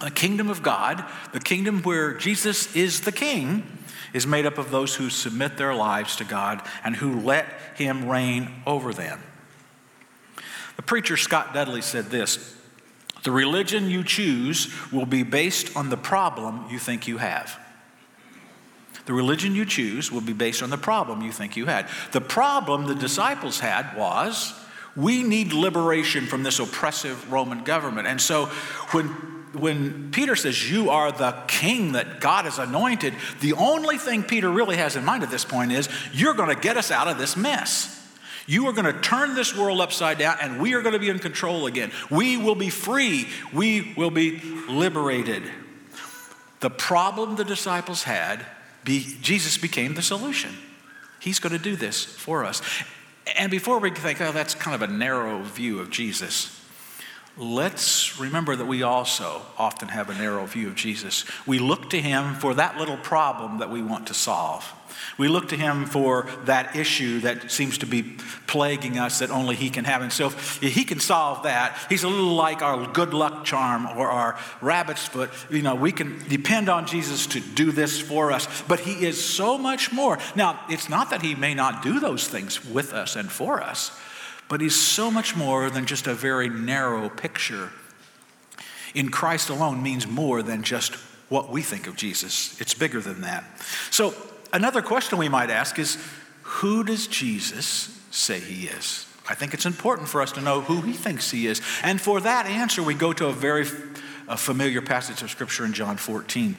The 0.00 0.10
kingdom 0.10 0.48
of 0.48 0.62
God, 0.62 1.04
the 1.32 1.40
kingdom 1.40 1.82
where 1.82 2.14
Jesus 2.14 2.74
is 2.74 3.02
the 3.02 3.12
king, 3.12 3.64
is 4.12 4.26
made 4.26 4.46
up 4.46 4.58
of 4.58 4.70
those 4.70 4.94
who 4.94 5.10
submit 5.10 5.56
their 5.56 5.74
lives 5.74 6.16
to 6.16 6.24
God 6.24 6.62
and 6.84 6.96
who 6.96 7.20
let 7.20 7.46
Him 7.76 8.08
reign 8.08 8.62
over 8.66 8.92
them. 8.92 9.22
The 10.76 10.82
preacher 10.82 11.16
Scott 11.16 11.52
Dudley 11.52 11.82
said 11.82 12.06
this 12.06 12.56
The 13.22 13.30
religion 13.30 13.90
you 13.90 14.04
choose 14.04 14.74
will 14.90 15.06
be 15.06 15.22
based 15.22 15.76
on 15.76 15.90
the 15.90 15.96
problem 15.96 16.66
you 16.70 16.78
think 16.78 17.06
you 17.06 17.18
have. 17.18 17.58
The 19.06 19.12
religion 19.14 19.54
you 19.54 19.64
choose 19.64 20.12
will 20.12 20.20
be 20.20 20.32
based 20.32 20.62
on 20.62 20.70
the 20.70 20.78
problem 20.78 21.22
you 21.22 21.32
think 21.32 21.56
you 21.56 21.66
had. 21.66 21.88
The 22.12 22.20
problem 22.20 22.86
the 22.86 22.94
disciples 22.94 23.58
had 23.58 23.96
was 23.96 24.54
we 24.96 25.22
need 25.22 25.52
liberation 25.52 26.26
from 26.26 26.42
this 26.42 26.58
oppressive 26.58 27.30
Roman 27.30 27.64
government. 27.64 28.06
And 28.06 28.20
so 28.20 28.46
when 28.92 29.08
when 29.52 30.10
Peter 30.10 30.36
says, 30.36 30.70
You 30.70 30.90
are 30.90 31.12
the 31.12 31.32
king 31.48 31.92
that 31.92 32.20
God 32.20 32.44
has 32.44 32.58
anointed, 32.58 33.14
the 33.40 33.54
only 33.54 33.98
thing 33.98 34.22
Peter 34.22 34.48
really 34.50 34.76
has 34.76 34.96
in 34.96 35.04
mind 35.04 35.22
at 35.22 35.30
this 35.30 35.44
point 35.44 35.72
is, 35.72 35.88
You're 36.12 36.34
going 36.34 36.54
to 36.54 36.60
get 36.60 36.76
us 36.76 36.90
out 36.90 37.08
of 37.08 37.18
this 37.18 37.36
mess. 37.36 37.96
You 38.46 38.66
are 38.66 38.72
going 38.72 38.92
to 38.92 39.00
turn 39.00 39.34
this 39.34 39.56
world 39.56 39.80
upside 39.80 40.18
down 40.18 40.36
and 40.40 40.60
we 40.60 40.74
are 40.74 40.82
going 40.82 40.94
to 40.94 40.98
be 40.98 41.08
in 41.08 41.20
control 41.20 41.66
again. 41.66 41.92
We 42.10 42.36
will 42.36 42.56
be 42.56 42.68
free. 42.68 43.28
We 43.52 43.94
will 43.96 44.10
be 44.10 44.40
liberated. 44.68 45.44
The 46.58 46.70
problem 46.70 47.36
the 47.36 47.44
disciples 47.44 48.02
had, 48.02 48.44
be, 48.84 49.16
Jesus 49.22 49.56
became 49.56 49.94
the 49.94 50.02
solution. 50.02 50.50
He's 51.20 51.38
going 51.38 51.52
to 51.52 51.62
do 51.62 51.76
this 51.76 52.04
for 52.04 52.44
us. 52.44 52.60
And 53.36 53.50
before 53.50 53.78
we 53.78 53.90
think, 53.90 54.20
oh, 54.20 54.32
that's 54.32 54.54
kind 54.54 54.74
of 54.74 54.82
a 54.82 54.92
narrow 54.92 55.42
view 55.42 55.78
of 55.78 55.90
Jesus, 55.90 56.59
let's 57.40 58.20
remember 58.20 58.54
that 58.54 58.66
we 58.66 58.82
also 58.82 59.42
often 59.56 59.88
have 59.88 60.10
a 60.10 60.14
narrow 60.14 60.44
view 60.46 60.68
of 60.68 60.74
Jesus. 60.74 61.24
We 61.46 61.58
look 61.58 61.90
to 61.90 62.00
him 62.00 62.34
for 62.34 62.54
that 62.54 62.76
little 62.76 62.98
problem 62.98 63.58
that 63.58 63.70
we 63.70 63.82
want 63.82 64.08
to 64.08 64.14
solve. 64.14 64.70
We 65.16 65.28
look 65.28 65.48
to 65.48 65.56
him 65.56 65.86
for 65.86 66.26
that 66.44 66.76
issue 66.76 67.20
that 67.20 67.50
seems 67.50 67.78
to 67.78 67.86
be 67.86 68.16
plaguing 68.46 68.98
us 68.98 69.20
that 69.20 69.30
only 69.30 69.56
he 69.56 69.70
can 69.70 69.84
have. 69.84 70.02
And 70.02 70.12
so 70.12 70.26
if 70.26 70.60
he 70.60 70.84
can 70.84 71.00
solve 71.00 71.44
that, 71.44 71.78
he's 71.88 72.02
a 72.02 72.08
little 72.08 72.34
like 72.34 72.62
our 72.62 72.86
good 72.86 73.14
luck 73.14 73.44
charm 73.44 73.86
or 73.86 74.08
our 74.08 74.38
rabbit's 74.60 75.06
foot. 75.06 75.30
You 75.48 75.62
know, 75.62 75.74
we 75.74 75.92
can 75.92 76.22
depend 76.28 76.68
on 76.68 76.86
Jesus 76.86 77.26
to 77.28 77.40
do 77.40 77.72
this 77.72 78.00
for 78.00 78.32
us, 78.32 78.62
but 78.68 78.80
he 78.80 79.06
is 79.06 79.22
so 79.22 79.56
much 79.56 79.92
more. 79.92 80.18
Now, 80.36 80.60
it's 80.68 80.88
not 80.88 81.10
that 81.10 81.22
he 81.22 81.34
may 81.34 81.54
not 81.54 81.82
do 81.82 82.00
those 82.00 82.28
things 82.28 82.64
with 82.64 82.92
us 82.92 83.16
and 83.16 83.30
for 83.30 83.62
us, 83.62 83.98
but 84.50 84.60
he's 84.60 84.78
so 84.78 85.12
much 85.12 85.36
more 85.36 85.70
than 85.70 85.86
just 85.86 86.08
a 86.08 86.12
very 86.12 86.48
narrow 86.48 87.08
picture. 87.08 87.70
In 88.94 89.08
Christ 89.08 89.48
alone 89.48 89.80
means 89.80 90.08
more 90.08 90.42
than 90.42 90.64
just 90.64 90.94
what 91.28 91.50
we 91.50 91.62
think 91.62 91.86
of 91.86 91.94
Jesus. 91.94 92.60
It's 92.60 92.74
bigger 92.74 93.00
than 93.00 93.20
that. 93.20 93.44
So 93.92 94.12
another 94.52 94.82
question 94.82 95.18
we 95.18 95.28
might 95.28 95.50
ask 95.50 95.78
is 95.78 95.96
who 96.42 96.82
does 96.82 97.06
Jesus 97.06 97.96
say 98.10 98.40
he 98.40 98.66
is? 98.66 99.06
I 99.28 99.36
think 99.36 99.54
it's 99.54 99.66
important 99.66 100.08
for 100.08 100.20
us 100.20 100.32
to 100.32 100.40
know 100.40 100.62
who 100.62 100.80
he 100.80 100.94
thinks 100.94 101.30
he 101.30 101.46
is. 101.46 101.62
And 101.84 102.00
for 102.00 102.20
that 102.20 102.46
answer, 102.46 102.82
we 102.82 102.94
go 102.94 103.12
to 103.12 103.26
a 103.26 103.32
very 103.32 103.66
a 104.26 104.36
familiar 104.36 104.82
passage 104.82 105.22
of 105.22 105.30
Scripture 105.30 105.64
in 105.64 105.72
John 105.72 105.96
14. 105.96 106.56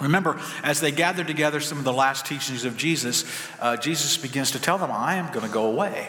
Remember, 0.00 0.40
as 0.64 0.80
they 0.80 0.90
gathered 0.90 1.28
together 1.28 1.60
some 1.60 1.78
of 1.78 1.84
the 1.84 1.92
last 1.92 2.26
teachings 2.26 2.64
of 2.64 2.76
Jesus, 2.76 3.24
uh, 3.60 3.76
Jesus 3.76 4.16
begins 4.16 4.50
to 4.52 4.60
tell 4.60 4.78
them, 4.78 4.90
I 4.90 5.16
am 5.16 5.32
going 5.32 5.46
to 5.46 5.52
go 5.52 5.66
away. 5.66 6.08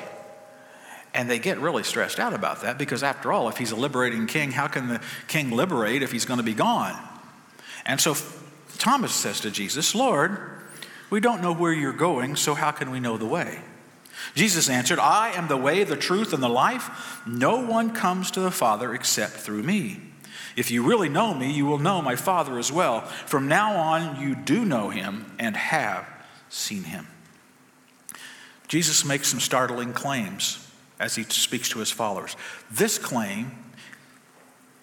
And 1.13 1.29
they 1.29 1.38
get 1.38 1.60
really 1.60 1.84
stressed 1.84 2.20
out 2.20 2.34
about 2.34 2.62
that 2.62 2.77
because, 2.77 3.03
after 3.03 3.32
all, 3.32 3.48
if 3.48 3.58
he's 3.58 3.72
a 3.72 3.75
liberating 3.75 4.25
king, 4.25 4.51
how 4.51 4.67
can 4.67 4.88
the 4.88 5.01
king 5.27 5.51
liberate 5.51 6.01
if 6.01 6.12
he's 6.12 6.25
going 6.25 6.39
to 6.39 6.43
be 6.43 6.55
gone? 6.55 7.00
And 7.86 8.01
so 8.01 8.15
Thomas 8.77 9.13
says 9.13 9.39
to 9.41 9.51
Jesus, 9.51 9.93
Lord, 9.93 10.39
we 11.10 11.20
don't 11.20 11.41
know 11.41 11.53
where 11.53 11.72
you're 11.72 11.93
going, 11.93 12.36
so 12.36 12.55
how 12.55 12.72
can 12.72 12.89
we 12.89 13.00
know 13.00 13.17
the 13.17 13.25
way? 13.25 13.60
Jesus 14.36 14.70
answered, 14.70 15.00
I 15.00 15.32
am 15.32 15.48
the 15.48 15.58
way, 15.58 15.84
the 15.84 15.96
truth, 15.96 16.34
and 16.34 16.41
the 16.41 16.50
life. 16.50 17.22
No 17.27 17.58
one 17.58 17.93
comes 17.93 18.32
to 18.32 18.39
the 18.39 18.51
Father 18.51 18.93
except 18.96 19.34
through 19.34 19.63
me. 19.63 20.00
If 20.55 20.72
you 20.72 20.84
really 20.84 21.10
know 21.10 21.34
me, 21.34 21.51
you 21.51 21.65
will 21.65 21.79
know 21.79 22.01
my 22.01 22.15
Father 22.15 22.58
as 22.58 22.72
well. 22.72 23.01
From 23.01 23.48
now 23.48 23.75
on, 23.75 24.22
you 24.22 24.36
do 24.36 24.65
know 24.65 24.89
him 24.89 25.32
and 25.39 25.55
have 25.55 26.08
seen 26.50 26.84
him. 26.84 27.08
Jesus 28.67 29.03
makes 29.03 29.27
some 29.27 29.39
startling 29.39 29.93
claims 29.93 30.62
as 31.00 31.16
he 31.16 31.24
speaks 31.24 31.70
to 31.70 31.80
his 31.80 31.92
followers. 31.92 32.36
This 32.72 32.98
claim 32.98 33.52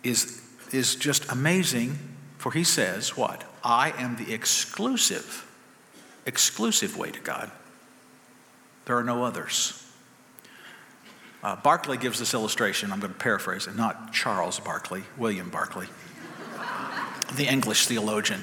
is, 0.02 0.42
is 0.72 0.96
just 0.96 1.30
amazing, 1.30 1.98
for 2.38 2.52
he 2.52 2.64
says, 2.64 3.16
What? 3.16 3.44
I 3.62 3.92
am 3.98 4.16
the 4.16 4.32
exclusive 4.32 5.46
exclusive 6.26 6.96
way 6.96 7.10
to 7.10 7.20
God. 7.20 7.50
There 8.84 8.96
are 8.96 9.04
no 9.04 9.24
others. 9.24 9.76
Uh, 11.42 11.56
Barclay 11.56 11.96
gives 11.96 12.18
this 12.18 12.34
illustration. 12.34 12.92
I'm 12.92 13.00
going 13.00 13.12
to 13.12 13.18
paraphrase 13.18 13.66
it, 13.66 13.74
not 13.74 14.12
Charles 14.12 14.60
Barkley, 14.60 15.02
William 15.16 15.48
Barclay, 15.48 15.86
the 17.36 17.46
English 17.46 17.86
theologian. 17.86 18.42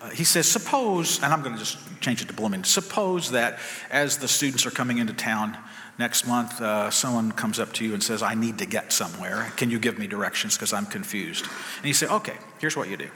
Uh, 0.00 0.10
he 0.10 0.24
says, 0.24 0.50
Suppose, 0.50 1.22
and 1.22 1.32
I'm 1.32 1.42
going 1.42 1.54
to 1.54 1.58
just 1.58 1.78
change 2.00 2.22
it 2.22 2.28
to 2.28 2.34
Blooming, 2.34 2.64
suppose 2.64 3.30
that 3.32 3.58
as 3.90 4.18
the 4.18 4.28
students 4.28 4.66
are 4.66 4.70
coming 4.70 4.98
into 4.98 5.12
town 5.12 5.56
next 5.98 6.26
month, 6.26 6.60
uh, 6.60 6.90
someone 6.90 7.32
comes 7.32 7.58
up 7.58 7.72
to 7.74 7.84
you 7.84 7.94
and 7.94 8.02
says, 8.02 8.22
I 8.22 8.34
need 8.34 8.58
to 8.58 8.66
get 8.66 8.92
somewhere. 8.92 9.52
Can 9.56 9.70
you 9.70 9.78
give 9.78 9.98
me 9.98 10.06
directions 10.06 10.56
because 10.56 10.72
I'm 10.72 10.86
confused? 10.86 11.46
And 11.78 11.86
you 11.86 11.94
say, 11.94 12.06
Okay, 12.06 12.36
here's 12.60 12.76
what 12.76 12.88
you 12.88 12.96
do 12.96 13.10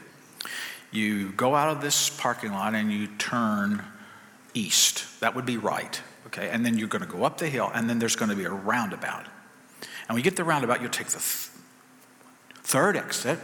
you 0.92 1.30
go 1.32 1.54
out 1.54 1.74
of 1.74 1.80
this 1.80 2.10
parking 2.10 2.52
lot 2.52 2.74
and 2.74 2.92
you 2.92 3.06
turn 3.18 3.82
east. 4.54 5.20
That 5.20 5.34
would 5.34 5.46
be 5.46 5.56
right. 5.56 6.00
Okay, 6.26 6.50
and 6.50 6.64
then 6.64 6.78
you're 6.78 6.88
going 6.88 7.02
to 7.02 7.08
go 7.08 7.24
up 7.24 7.38
the 7.38 7.48
hill, 7.48 7.70
and 7.74 7.90
then 7.90 7.98
there's 7.98 8.16
going 8.16 8.30
to 8.30 8.36
be 8.36 8.44
a 8.44 8.50
roundabout. 8.50 9.26
And 9.80 10.08
when 10.08 10.18
you 10.18 10.22
get 10.22 10.36
the 10.36 10.44
roundabout, 10.44 10.80
you'll 10.80 10.90
take 10.90 11.08
the 11.08 11.18
th- 11.18 11.50
third 12.62 12.96
exit, 12.96 13.38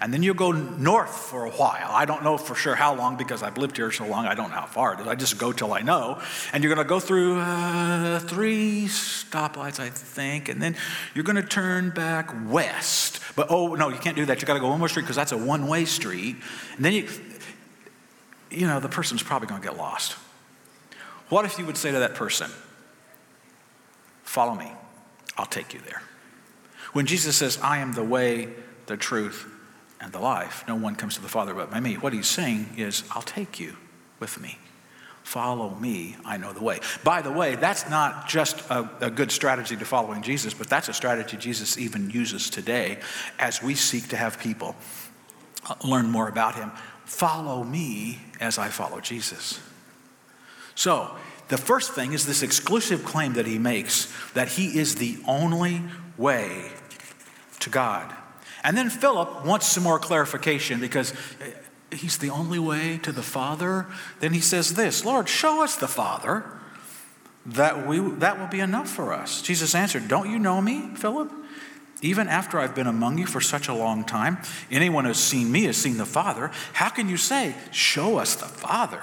and 0.00 0.12
then 0.12 0.22
you'll 0.22 0.34
go 0.34 0.52
north 0.52 1.14
for 1.14 1.44
a 1.44 1.50
while. 1.50 1.90
I 1.90 2.04
don't 2.04 2.22
know 2.22 2.38
for 2.38 2.54
sure 2.54 2.74
how 2.74 2.94
long 2.94 3.16
because 3.16 3.42
I've 3.42 3.58
lived 3.58 3.76
here 3.76 3.90
so 3.90 4.06
long, 4.06 4.26
I 4.26 4.34
don't 4.34 4.50
know 4.50 4.56
how 4.56 4.66
far 4.66 5.00
is. 5.00 5.06
I 5.06 5.14
just 5.14 5.38
go 5.38 5.52
till 5.52 5.72
I 5.72 5.80
know. 5.80 6.20
And 6.52 6.62
you're 6.62 6.74
going 6.74 6.84
to 6.84 6.88
go 6.88 7.00
through 7.00 7.38
uh, 7.38 8.18
three 8.20 8.84
stoplights, 8.86 9.80
I 9.80 9.90
think, 9.90 10.48
and 10.48 10.62
then 10.62 10.76
you're 11.14 11.24
going 11.24 11.36
to 11.36 11.42
turn 11.42 11.90
back 11.90 12.30
west. 12.48 13.20
But 13.36 13.48
oh, 13.50 13.74
no, 13.74 13.88
you 13.88 13.98
can't 13.98 14.16
do 14.16 14.26
that. 14.26 14.38
You've 14.38 14.46
got 14.46 14.54
to 14.54 14.60
go 14.60 14.68
one 14.68 14.78
more 14.78 14.88
street 14.88 15.02
because 15.02 15.16
that's 15.16 15.32
a 15.32 15.38
one 15.38 15.66
way 15.66 15.84
street. 15.84 16.36
And 16.76 16.84
then 16.84 16.92
you, 16.92 17.08
you 18.50 18.66
know, 18.66 18.80
the 18.80 18.88
person's 18.88 19.22
probably 19.22 19.48
going 19.48 19.60
to 19.60 19.68
get 19.68 19.76
lost. 19.76 20.12
What 21.28 21.44
if 21.44 21.58
you 21.58 21.66
would 21.66 21.76
say 21.76 21.92
to 21.92 21.98
that 21.98 22.14
person, 22.14 22.50
Follow 24.28 24.54
me, 24.54 24.70
I'll 25.38 25.46
take 25.46 25.72
you 25.72 25.80
there? 25.80 26.02
When 26.92 27.06
Jesus 27.06 27.34
says, 27.34 27.58
I 27.62 27.78
am 27.78 27.94
the 27.94 28.04
way, 28.04 28.50
the 28.84 28.98
truth, 28.98 29.50
and 30.00 30.12
the 30.12 30.20
life, 30.20 30.64
no 30.68 30.74
one 30.74 30.94
comes 30.94 31.16
to 31.16 31.22
the 31.22 31.28
Father 31.28 31.54
but 31.54 31.70
by 31.70 31.80
me, 31.80 31.94
what 31.94 32.12
he's 32.12 32.28
saying 32.28 32.74
is, 32.76 33.04
I'll 33.10 33.22
take 33.22 33.58
you 33.58 33.76
with 34.20 34.40
me. 34.40 34.58
Follow 35.22 35.74
me, 35.74 36.16
I 36.24 36.38
know 36.38 36.54
the 36.54 36.62
way. 36.62 36.80
By 37.04 37.20
the 37.20 37.30
way, 37.30 37.56
that's 37.56 37.90
not 37.90 38.28
just 38.28 38.60
a, 38.70 38.88
a, 39.00 39.10
good 39.10 39.30
strategy 39.30 39.76
to 39.76 39.84
following 39.84 40.22
Jesus, 40.22 40.54
but 40.54 40.70
that's 40.70 40.88
a 40.88 40.94
strategy 40.94 41.36
Jesus 41.36 41.76
even 41.76 42.08
uses 42.08 42.48
today 42.48 42.98
as 43.38 43.62
we 43.62 43.74
seek 43.74 44.08
to 44.08 44.16
have 44.16 44.38
people 44.38 44.74
uh, 45.68 45.74
learn 45.84 46.10
more 46.10 46.28
about 46.28 46.54
him. 46.54 46.72
Follow 47.04 47.62
me 47.62 48.20
as 48.40 48.56
I 48.56 48.68
follow 48.68 49.00
Jesus. 49.00 49.60
So, 50.74 51.14
the 51.48 51.58
first 51.58 51.92
thing 51.92 52.12
is 52.12 52.24
this 52.24 52.42
exclusive 52.42 53.04
claim 53.04 53.34
that 53.34 53.46
he 53.46 53.58
makes 53.58 54.10
that 54.32 54.48
he 54.48 54.78
is 54.78 54.94
the 54.94 55.18
only 55.26 55.82
way 56.16 56.70
to 57.60 57.68
God. 57.68 58.14
And 58.68 58.76
then 58.76 58.90
Philip 58.90 59.46
wants 59.46 59.66
some 59.66 59.82
more 59.82 59.98
clarification 59.98 60.78
because 60.78 61.14
eh, 61.40 61.52
he's 61.90 62.18
the 62.18 62.28
only 62.28 62.58
way 62.58 62.98
to 62.98 63.12
the 63.12 63.22
Father. 63.22 63.86
Then 64.20 64.34
he 64.34 64.40
says 64.40 64.74
this 64.74 65.06
Lord, 65.06 65.26
show 65.26 65.64
us 65.64 65.76
the 65.76 65.88
Father. 65.88 66.44
That, 67.46 67.86
we, 67.86 67.98
that 67.98 68.38
will 68.38 68.48
be 68.48 68.60
enough 68.60 68.90
for 68.90 69.14
us. 69.14 69.40
Jesus 69.40 69.74
answered, 69.74 70.06
Don't 70.06 70.30
you 70.30 70.38
know 70.38 70.60
me, 70.60 70.90
Philip? 70.96 71.32
Even 72.02 72.28
after 72.28 72.60
I've 72.60 72.74
been 72.74 72.86
among 72.86 73.16
you 73.16 73.24
for 73.24 73.40
such 73.40 73.68
a 73.68 73.74
long 73.74 74.04
time, 74.04 74.36
anyone 74.70 75.06
who's 75.06 75.18
seen 75.18 75.50
me 75.50 75.64
has 75.64 75.78
seen 75.78 75.96
the 75.96 76.04
Father. 76.04 76.50
How 76.74 76.90
can 76.90 77.08
you 77.08 77.16
say, 77.16 77.54
Show 77.70 78.18
us 78.18 78.34
the 78.34 78.44
Father? 78.44 79.00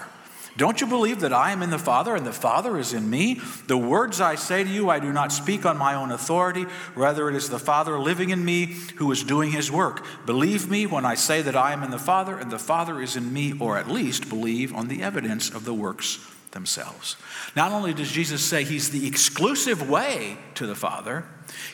Don't 0.58 0.80
you 0.80 0.88
believe 0.88 1.20
that 1.20 1.34
I 1.34 1.52
am 1.52 1.62
in 1.62 1.70
the 1.70 1.78
Father 1.78 2.16
and 2.16 2.26
the 2.26 2.32
Father 2.32 2.78
is 2.78 2.94
in 2.94 3.10
me? 3.10 3.42
The 3.68 3.78
words 3.78 4.22
I 4.22 4.36
say 4.36 4.64
to 4.64 4.70
you, 4.70 4.90
I 4.90 5.00
do 5.00 5.12
not 5.12 5.34
speak 5.34 5.66
on 5.66 5.78
my 5.78 5.96
own 5.96 6.12
authority. 6.12 6.66
Rather, 6.96 7.30
it 7.30 7.36
is 7.36 7.50
the 7.50 7.60
Father 7.60 8.00
living 8.00 8.30
in 8.30 8.46
me 8.46 8.78
who 8.96 9.12
is 9.12 9.24
doing 9.24 9.52
his 9.52 9.70
work. 9.70 10.06
Believe 10.26 10.70
me 10.70 10.86
when 10.86 11.04
I 11.04 11.16
say 11.16 11.42
that 11.42 11.58
I 11.58 11.74
am 11.74 11.84
in 11.84 11.92
the 11.92 12.00
Father 12.00 12.38
and 12.38 12.50
the 12.50 12.60
Father 12.60 13.02
is 13.02 13.18
in 13.18 13.34
me, 13.34 13.54
or 13.60 13.78
at 13.78 13.90
least 13.90 14.30
believe 14.30 14.74
on 14.74 14.88
the 14.88 15.04
evidence 15.04 15.50
of 15.50 15.66
the 15.66 15.74
works 15.74 16.26
themselves. 16.52 17.18
Not 17.54 17.74
only 17.74 17.94
does 17.94 18.10
Jesus 18.10 18.44
say 18.44 18.64
he's 18.64 18.92
the 18.92 19.06
exclusive 19.06 19.90
way 19.90 20.38
to 20.54 20.66
the 20.66 20.74
Father, 20.74 21.26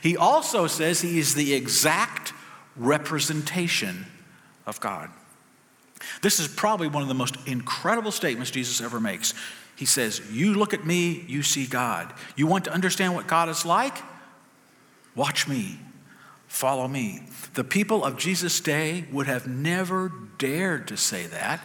he 0.01 0.17
also 0.17 0.65
says 0.65 1.01
he 1.01 1.19
is 1.19 1.35
the 1.35 1.53
exact 1.53 2.33
representation 2.75 4.07
of 4.65 4.79
God. 4.79 5.11
This 6.22 6.39
is 6.39 6.48
probably 6.48 6.88
one 6.88 7.01
of 7.01 7.10
the 7.10 7.15
most 7.15 7.36
incredible 7.46 8.12
statements 8.12 8.51
Jesus 8.51 8.81
ever 8.81 9.00
makes. 9.00 9.34
He 9.75 9.86
says, 9.86 10.22
You 10.31 10.53
look 10.53 10.74
at 10.74 10.86
me, 10.86 11.25
you 11.27 11.43
see 11.43 11.65
God. 11.65 12.13
You 12.36 12.48
want 12.48 12.65
to 12.65 12.74
understand 12.74 13.15
what 13.15 13.27
God 13.27 13.50
is 13.50 13.65
like? 13.65 13.98
Watch 15.15 15.48
me, 15.48 15.79
follow 16.48 16.88
me. 16.88 17.24
The 17.53 17.63
people 17.63 18.03
of 18.03 18.17
Jesus' 18.17 18.60
day 18.60 19.05
would 19.12 19.27
have 19.27 19.48
never 19.48 20.12
dared 20.38 20.88
to 20.89 20.98
say 20.98 21.25
that. 21.27 21.62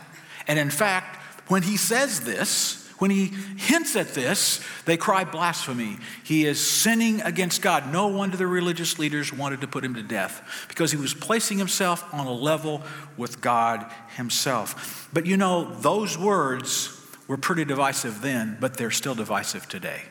And 0.49 0.59
in 0.59 0.71
fact, 0.71 1.17
when 1.49 1.63
he 1.63 1.77
says 1.77 2.21
this, 2.23 2.86
When 2.99 3.11
he 3.11 3.27
hints 3.57 3.95
at 3.95 4.15
this, 4.15 4.65
they 4.87 4.97
cry 4.97 5.25
blasphemy. 5.25 5.99
He 6.25 6.47
is 6.47 6.65
sinning 6.65 7.21
against 7.21 7.61
God. 7.61 7.93
No 7.93 8.07
wonder 8.07 8.37
the 8.37 8.47
religious 8.47 8.99
leaders 8.99 9.33
wanted 9.33 9.61
to 9.61 9.67
put 9.67 9.85
him 9.85 9.95
to 9.95 10.03
death 10.03 10.67
because 10.69 10.93
he 10.93 10.97
was 10.97 11.13
placing 11.13 11.59
himself 11.59 12.13
on 12.15 12.27
a 12.27 12.33
level 12.33 12.83
with 13.17 13.41
God 13.41 13.91
himself. 14.17 15.09
But 15.13 15.27
you 15.27 15.37
know, 15.37 15.75
those 15.81 16.17
words 16.17 16.99
were 17.29 17.37
pretty 17.37 17.65
divisive 17.65 18.23
then, 18.23 18.57
but 18.61 18.77
they're 18.77 18.91
still 18.91 19.15
divisive 19.15 19.69
today. 19.69 20.03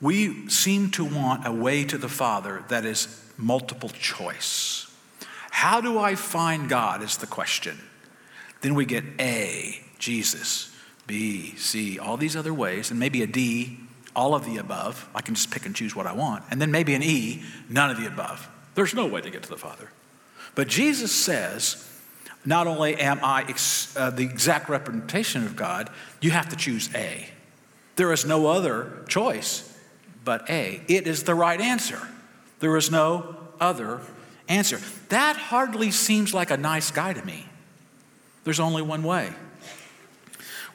We 0.00 0.48
seem 0.48 0.90
to 0.92 1.04
want 1.04 1.46
a 1.46 1.52
way 1.52 1.84
to 1.84 1.98
the 1.98 2.08
Father 2.08 2.64
that 2.68 2.84
is 2.84 3.22
multiple 3.36 3.88
choice. 3.88 4.90
How 5.50 5.80
do 5.80 5.98
I 5.98 6.14
find 6.14 6.68
God 6.68 7.02
is 7.02 7.16
the 7.16 7.26
question. 7.26 7.78
Then 8.60 8.74
we 8.74 8.84
get 8.84 9.04
A, 9.18 9.80
Jesus. 9.98 10.75
B, 11.06 11.54
C, 11.56 11.98
all 11.98 12.16
these 12.16 12.36
other 12.36 12.52
ways, 12.52 12.90
and 12.90 12.98
maybe 12.98 13.22
a 13.22 13.26
D, 13.26 13.78
all 14.14 14.34
of 14.34 14.44
the 14.44 14.56
above. 14.56 15.08
I 15.14 15.20
can 15.20 15.34
just 15.34 15.50
pick 15.50 15.66
and 15.66 15.74
choose 15.74 15.94
what 15.94 16.06
I 16.06 16.12
want. 16.12 16.44
And 16.50 16.60
then 16.60 16.70
maybe 16.70 16.94
an 16.94 17.02
E, 17.02 17.42
none 17.68 17.90
of 17.90 17.98
the 17.98 18.06
above. 18.06 18.48
There's 18.74 18.94
no 18.94 19.06
way 19.06 19.20
to 19.20 19.30
get 19.30 19.42
to 19.44 19.48
the 19.48 19.56
Father. 19.56 19.90
But 20.54 20.68
Jesus 20.68 21.12
says, 21.12 21.88
not 22.44 22.66
only 22.66 22.96
am 22.96 23.20
I 23.22 23.42
ex- 23.48 23.94
uh, 23.96 24.10
the 24.10 24.24
exact 24.24 24.68
representation 24.68 25.44
of 25.44 25.56
God, 25.56 25.90
you 26.20 26.30
have 26.30 26.48
to 26.48 26.56
choose 26.56 26.88
A. 26.94 27.28
There 27.96 28.12
is 28.12 28.24
no 28.24 28.46
other 28.46 29.04
choice 29.08 29.76
but 30.24 30.48
A. 30.50 30.80
It 30.88 31.06
is 31.06 31.24
the 31.24 31.34
right 31.34 31.60
answer. 31.60 32.00
There 32.60 32.76
is 32.76 32.90
no 32.90 33.36
other 33.60 34.00
answer. 34.48 34.78
That 35.08 35.36
hardly 35.36 35.90
seems 35.90 36.32
like 36.32 36.50
a 36.50 36.56
nice 36.56 36.90
guy 36.90 37.12
to 37.12 37.24
me. 37.24 37.46
There's 38.44 38.60
only 38.60 38.82
one 38.82 39.02
way. 39.02 39.30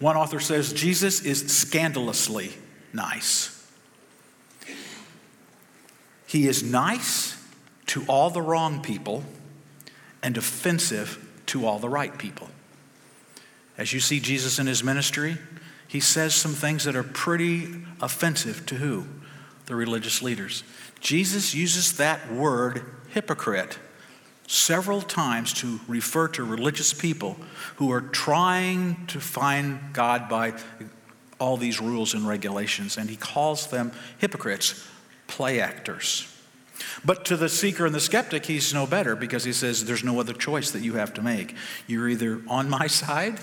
One 0.01 0.17
author 0.17 0.39
says 0.39 0.73
Jesus 0.73 1.21
is 1.21 1.55
scandalously 1.55 2.53
nice. 2.91 3.65
He 6.25 6.47
is 6.47 6.63
nice 6.63 7.39
to 7.85 8.03
all 8.07 8.31
the 8.31 8.41
wrong 8.41 8.81
people 8.81 9.23
and 10.23 10.37
offensive 10.37 11.23
to 11.45 11.67
all 11.67 11.77
the 11.77 11.87
right 11.87 12.17
people. 12.17 12.49
As 13.77 13.93
you 13.93 13.99
see 13.99 14.19
Jesus 14.19 14.57
in 14.57 14.65
his 14.65 14.83
ministry, 14.83 15.37
he 15.87 15.99
says 15.99 16.33
some 16.33 16.53
things 16.53 16.85
that 16.85 16.95
are 16.95 17.03
pretty 17.03 17.67
offensive 18.01 18.65
to 18.67 18.75
who? 18.75 19.05
The 19.67 19.75
religious 19.75 20.23
leaders. 20.23 20.63
Jesus 20.99 21.53
uses 21.53 21.97
that 21.97 22.31
word 22.31 22.83
hypocrite 23.09 23.77
several 24.51 25.01
times 25.01 25.53
to 25.53 25.79
refer 25.87 26.27
to 26.27 26.43
religious 26.43 26.93
people 26.93 27.37
who 27.77 27.89
are 27.89 28.01
trying 28.01 29.05
to 29.07 29.17
find 29.17 29.79
God 29.93 30.27
by 30.27 30.53
all 31.39 31.55
these 31.55 31.79
rules 31.79 32.13
and 32.13 32.27
regulations, 32.27 32.97
and 32.97 33.09
he 33.09 33.15
calls 33.15 33.67
them 33.67 33.93
hypocrites, 34.17 34.85
play 35.27 35.61
actors. 35.61 36.27
But 37.05 37.23
to 37.25 37.37
the 37.37 37.47
seeker 37.47 37.85
and 37.85 37.95
the 37.95 38.01
skeptic, 38.01 38.45
he's 38.45 38.73
no 38.73 38.85
better 38.85 39.15
because 39.15 39.45
he 39.45 39.53
says 39.53 39.85
there's 39.85 40.03
no 40.03 40.19
other 40.19 40.33
choice 40.33 40.71
that 40.71 40.81
you 40.81 40.95
have 40.95 41.13
to 41.13 41.21
make. 41.21 41.55
You're 41.87 42.09
either 42.09 42.41
on 42.49 42.69
my 42.69 42.87
side 42.87 43.39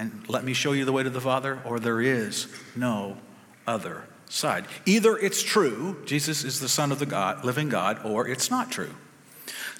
and 0.00 0.28
let 0.28 0.42
me 0.42 0.54
show 0.54 0.72
you 0.72 0.84
the 0.84 0.92
way 0.92 1.04
to 1.04 1.10
the 1.10 1.20
Father, 1.20 1.60
or 1.64 1.78
there 1.78 2.00
is 2.00 2.48
no 2.74 3.16
other 3.64 4.02
side. 4.28 4.64
Either 4.86 5.16
it's 5.16 5.44
true, 5.44 6.02
Jesus 6.04 6.42
is 6.42 6.58
the 6.58 6.68
Son 6.68 6.90
of 6.90 6.98
the 6.98 7.06
God, 7.06 7.44
living 7.44 7.68
God, 7.68 8.04
or 8.04 8.26
it's 8.26 8.50
not 8.50 8.72
true. 8.72 8.92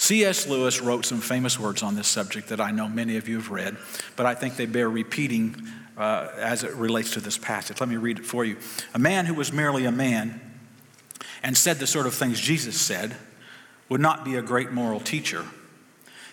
C.S. 0.03 0.49
Lewis 0.49 0.81
wrote 0.81 1.07
some 1.07 1.21
famous 1.21 1.61
words 1.61 1.81
on 1.81 1.95
this 1.95 2.09
subject 2.09 2.49
that 2.49 2.61
I 2.61 2.73
know 2.73 2.89
many 2.89 3.19
of 3.19 3.29
you 3.29 3.37
have 3.37 3.53
read, 3.53 3.77
but 4.17 4.27
I 4.27 4.35
think 4.35 4.57
they 4.57 4.67
bear 4.67 4.91
repeating 4.91 5.55
uh, 5.97 6.27
as 6.39 6.65
it 6.65 6.75
relates 6.75 7.13
to 7.13 7.21
this 7.21 7.39
passage. 7.39 7.79
Let 7.79 7.89
me 7.89 7.95
read 7.95 8.19
it 8.19 8.27
for 8.27 8.45
you. 8.45 8.57
A 8.95 8.99
man 8.99 9.27
who 9.27 9.35
was 9.35 9.53
merely 9.53 9.85
a 9.85 9.93
man 9.93 10.41
and 11.45 11.57
said 11.57 11.79
the 11.79 11.87
sort 11.87 12.07
of 12.07 12.15
things 12.15 12.41
Jesus 12.41 12.81
said 12.81 13.15
would 13.89 14.01
not 14.01 14.25
be 14.25 14.35
a 14.35 14.43
great 14.43 14.73
moral 14.73 14.99
teacher. 14.99 15.47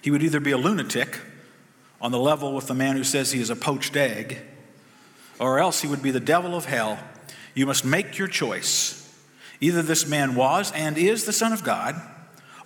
He 0.01 0.09
would 0.09 0.23
either 0.23 0.39
be 0.39 0.49
a 0.49 0.57
lunatic 0.57 1.19
on 2.01 2.11
the 2.11 2.17
level 2.17 2.55
with 2.55 2.65
the 2.65 2.73
man 2.73 2.95
who 2.95 3.03
says 3.03 3.33
he 3.33 3.39
is 3.39 3.51
a 3.51 3.55
poached 3.55 3.95
egg, 3.95 4.39
or 5.37 5.59
else 5.59 5.83
he 5.83 5.87
would 5.87 6.01
be 6.01 6.09
the 6.09 6.19
devil 6.19 6.55
of 6.55 6.65
hell. 6.65 6.97
You 7.53 7.67
must 7.67 7.85
make 7.85 8.17
your 8.17 8.29
choice. 8.29 9.15
Either 9.61 9.83
this 9.83 10.07
man 10.07 10.33
was 10.33 10.71
and 10.71 10.97
is 10.97 11.25
the 11.25 11.33
Son 11.33 11.53
of 11.53 11.63
God 11.63 12.01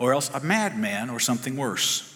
or 0.03 0.13
else 0.13 0.29
a 0.33 0.41
madman 0.41 1.09
or 1.09 1.17
something 1.17 1.55
worse. 1.55 2.13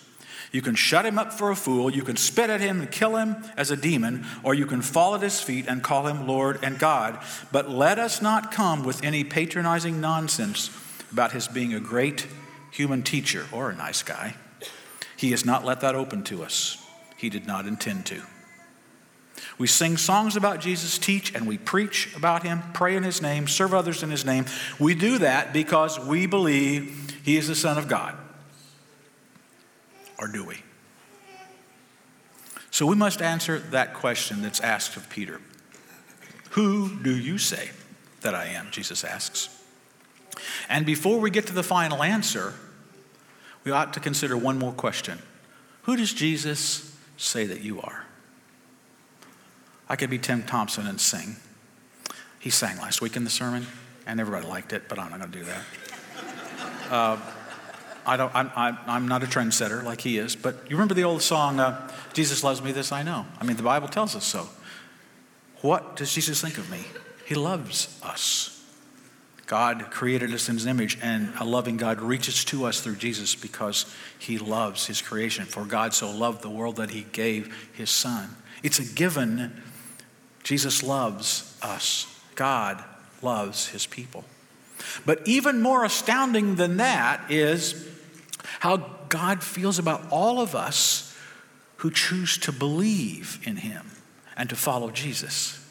You 0.52 0.62
can 0.62 0.76
shut 0.76 1.06
him 1.06 1.18
up 1.18 1.32
for 1.32 1.52
a 1.52 1.56
fool, 1.56 1.90
you 1.90 2.02
can 2.02 2.18
spit 2.18 2.50
at 2.50 2.60
him 2.60 2.82
and 2.82 2.92
kill 2.92 3.16
him 3.16 3.38
as 3.56 3.72
a 3.72 3.78
demon, 3.78 4.26
or 4.44 4.54
you 4.54 4.66
can 4.66 4.82
fall 4.82 5.16
at 5.16 5.22
his 5.22 5.40
feet 5.40 5.68
and 5.70 5.82
call 5.82 6.06
him 6.06 6.28
Lord 6.28 6.60
and 6.62 6.78
God. 6.78 7.18
But 7.50 7.70
let 7.70 7.98
us 7.98 8.22
not 8.22 8.52
come 8.52 8.84
with 8.84 9.06
any 9.06 9.24
patronizing 9.24 10.02
nonsense 10.02 10.70
about 11.14 11.32
his 11.32 11.48
being 11.48 11.74
a 11.74 11.80
great 11.80 12.28
human 12.72 13.04
teacher 13.04 13.46
or 13.54 13.70
a 13.70 13.76
nice 13.76 14.04
guy. 14.04 14.36
He 15.16 15.32
has 15.32 15.46
not 15.46 15.64
let 15.64 15.80
that 15.80 15.96
open 15.96 16.24
to 16.24 16.44
us. 16.44 16.86
He 17.16 17.30
did 17.30 17.48
not 17.48 17.66
intend 17.66 18.06
to. 18.08 18.22
We 19.58 19.68
sing 19.68 19.96
songs 19.96 20.36
about 20.36 20.60
Jesus, 20.60 20.98
teach 20.98 21.34
and 21.34 21.48
we 21.48 21.58
preach 21.58 22.14
about 22.18 22.44
him, 22.44 22.62
pray 22.74 22.98
in 22.98 23.04
his 23.04 23.22
name, 23.22 23.48
serve 23.48 23.74
others 23.74 24.04
in 24.04 24.12
his 24.12 24.26
name. 24.26 24.46
We 24.78 24.94
do 24.94 25.20
that 25.20 25.54
because 25.54 25.98
we 25.98 26.26
believe 26.26 27.07
he 27.28 27.36
is 27.36 27.50
the 27.50 27.56
Son 27.56 27.78
of 27.78 27.90
God. 27.90 28.16
Or 30.18 30.30
do 30.30 30.46
we? 30.46 30.64
So 32.72 32.86
we 32.86 32.96
must 32.96 33.22
answer 33.22 33.60
that 33.60 33.94
question 33.94 34.42
that's 34.42 34.62
asked 34.62 34.96
of 34.96 35.10
Peter 35.10 35.42
Who 36.52 36.98
do 37.04 37.14
you 37.14 37.38
say 37.38 37.72
that 38.22 38.34
I 38.34 38.46
am? 38.46 38.72
Jesus 38.72 39.04
asks. 39.04 39.50
And 40.70 40.86
before 40.86 41.20
we 41.20 41.30
get 41.30 41.46
to 41.48 41.54
the 41.54 41.64
final 41.64 42.02
answer, 42.02 42.54
we 43.66 43.74
ought 43.74 43.94
to 43.96 44.00
consider 44.00 44.38
one 44.38 44.58
more 44.58 44.72
question 44.72 45.22
Who 45.82 45.98
does 45.98 46.14
Jesus 46.14 46.98
say 47.18 47.46
that 47.46 47.60
you 47.60 47.82
are? 47.82 48.06
I 49.90 49.98
could 49.98 50.10
be 50.10 50.18
Tim 50.18 50.44
Thompson 50.44 50.88
and 50.88 51.02
sing. 51.02 51.36
He 52.40 52.52
sang 52.52 52.78
last 52.78 53.02
week 53.02 53.18
in 53.18 53.26
the 53.26 53.30
sermon, 53.30 53.68
and 54.06 54.22
everybody 54.22 54.48
liked 54.48 54.72
it, 54.72 54.84
but 54.88 54.98
I'm 54.98 55.10
not 55.10 55.20
going 55.20 55.32
to 55.34 55.40
do 55.40 55.44
that. 55.44 55.64
Uh, 56.90 57.18
I 58.06 58.16
don't, 58.16 58.34
I'm, 58.34 58.78
I'm, 58.88 59.08
not 59.08 59.22
a 59.22 59.26
trendsetter 59.26 59.84
like 59.84 60.00
he 60.00 60.18
is, 60.18 60.36
but 60.36 60.56
you 60.70 60.78
remember 60.78 60.94
the 60.94 61.04
old 61.04 61.22
song, 61.22 61.60
uh, 61.60 61.90
Jesus 62.14 62.42
loves 62.42 62.62
me, 62.62 62.72
this 62.72 62.94
I 62.94 63.04
know. 63.04 63.26
I 63.40 63.44
mean, 63.44 63.58
the 63.58 63.64
Bible 63.64 63.90
tells 63.90 64.16
us 64.16 64.24
so. 64.24 64.48
What 65.62 65.98
does 65.98 66.14
Jesus 66.14 66.42
think 66.42 66.58
of 66.58 66.70
me? 66.72 66.86
He 67.26 67.36
loves 67.36 68.00
us. 68.02 68.54
God 69.46 69.92
created 69.92 70.34
us 70.34 70.48
in 70.50 70.56
his 70.56 70.66
image, 70.66 70.98
and 71.02 71.34
a 71.40 71.46
loving 71.46 71.78
God 71.78 72.02
reaches 72.02 72.46
to 72.46 72.66
us 72.66 72.82
through 72.82 72.96
Jesus 72.98 73.36
because 73.36 73.94
he 74.20 74.38
loves 74.38 74.88
his 74.88 75.02
creation. 75.02 75.46
For 75.46 75.66
God 75.66 75.94
so 75.94 76.12
loved 76.12 76.42
the 76.42 76.50
world 76.50 76.78
that 76.78 76.92
he 76.92 77.08
gave 77.12 77.70
his 77.74 77.90
son. 77.90 78.30
It's 78.64 78.80
a 78.80 78.86
given. 78.86 79.62
Jesus 80.44 80.84
loves 80.84 81.58
us. 81.62 82.08
God 82.36 82.84
loves 83.22 83.68
his 83.70 83.86
people. 83.86 84.24
But 85.06 85.22
even 85.26 85.62
more 85.62 85.84
astounding 85.84 86.56
than 86.56 86.78
that 86.78 87.32
is 87.32 87.88
how 88.60 88.78
God 89.10 89.44
feels 89.44 89.80
about 89.80 90.04
all 90.12 90.42
of 90.42 90.56
us 90.56 91.16
who 91.78 91.92
choose 91.92 92.38
to 92.40 92.52
believe 92.52 93.40
in 93.44 93.58
Him 93.58 93.92
and 94.36 94.50
to 94.50 94.56
follow 94.56 94.90
Jesus. 94.92 95.64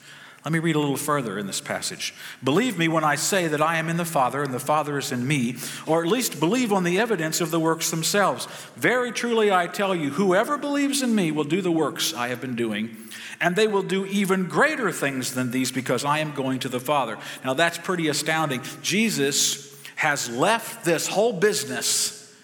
Let 0.44 0.52
me 0.52 0.60
read 0.60 0.76
a 0.76 0.78
little 0.78 0.96
further 0.96 1.40
in 1.40 1.48
this 1.48 1.60
passage. 1.60 2.14
Believe 2.44 2.78
me 2.78 2.86
when 2.86 3.02
I 3.02 3.16
say 3.16 3.48
that 3.48 3.60
I 3.60 3.78
am 3.78 3.88
in 3.88 3.96
the 3.96 4.04
Father 4.04 4.44
and 4.44 4.54
the 4.54 4.60
Father 4.60 4.96
is 4.96 5.10
in 5.10 5.26
me, 5.26 5.56
or 5.88 6.04
at 6.04 6.08
least 6.08 6.38
believe 6.38 6.72
on 6.72 6.84
the 6.84 7.00
evidence 7.00 7.40
of 7.40 7.50
the 7.50 7.58
works 7.58 7.90
themselves. 7.90 8.46
Very 8.76 9.10
truly 9.10 9.50
I 9.50 9.66
tell 9.66 9.92
you, 9.92 10.10
whoever 10.10 10.56
believes 10.56 11.02
in 11.02 11.16
me 11.16 11.32
will 11.32 11.42
do 11.42 11.60
the 11.60 11.72
works 11.72 12.14
I 12.14 12.28
have 12.28 12.40
been 12.40 12.54
doing, 12.54 12.96
and 13.40 13.56
they 13.56 13.66
will 13.66 13.82
do 13.82 14.06
even 14.06 14.48
greater 14.48 14.90
things 14.90 15.34
than 15.34 15.50
these 15.50 15.72
because 15.72 16.04
I 16.04 16.18
am 16.18 16.32
going 16.32 16.60
to 16.60 16.68
the 16.68 16.80
Father. 16.80 17.18
Now 17.44 17.54
that's 17.54 17.78
pretty 17.78 18.08
astounding. 18.08 18.62
Jesus 18.82 19.74
has 19.96 20.28
left 20.28 20.84
this 20.84 21.06
whole 21.06 21.32
business 21.32 22.34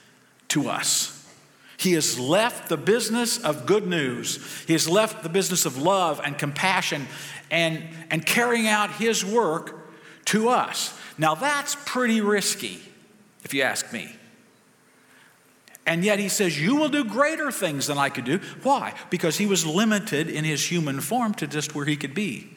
to 0.48 0.68
us. 0.68 1.18
He 1.76 1.94
has 1.94 2.18
left 2.18 2.68
the 2.68 2.76
business 2.76 3.38
of 3.38 3.66
good 3.66 3.87
news. 3.87 4.64
He 4.66 4.72
has 4.72 4.88
left 4.88 5.22
the 5.22 5.28
business 5.28 5.66
of 5.66 5.78
love 5.78 6.20
and 6.24 6.38
compassion 6.38 7.09
and, 7.50 7.83
and 8.11 8.24
carrying 8.24 8.68
out 8.68 8.92
His 8.92 9.24
work 9.24 9.90
to 10.26 10.48
us. 10.48 10.96
Now, 11.18 11.35
that's 11.35 11.76
pretty 11.85 12.20
risky, 12.20 12.81
if 13.42 13.52
you 13.52 13.62
ask 13.62 13.92
me. 13.92 14.14
And 15.87 16.05
yet 16.05 16.18
he 16.18 16.29
says, 16.29 16.61
You 16.61 16.77
will 16.77 16.88
do 16.88 17.05
greater 17.05 17.51
things 17.51 17.88
than 17.88 17.99
I 17.99 18.09
could 18.09 18.25
do. 18.25 18.40
Why? 18.62 18.95
Because 19.11 19.38
he 19.38 19.47
was 19.47 19.66
limited 19.66 20.29
in 20.29 20.45
his 20.45 20.64
human 20.71 21.01
form 21.01 21.35
to 21.35 21.47
just 21.47 21.75
where 21.75 21.85
he 21.85 21.97
could 21.97 22.14
be. 22.14 22.57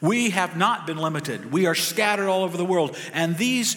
We 0.00 0.30
have 0.30 0.56
not 0.56 0.86
been 0.86 0.98
limited. 0.98 1.52
We 1.52 1.66
are 1.66 1.74
scattered 1.74 2.28
all 2.28 2.44
over 2.44 2.56
the 2.56 2.64
world. 2.64 2.96
And 3.12 3.36
these 3.36 3.76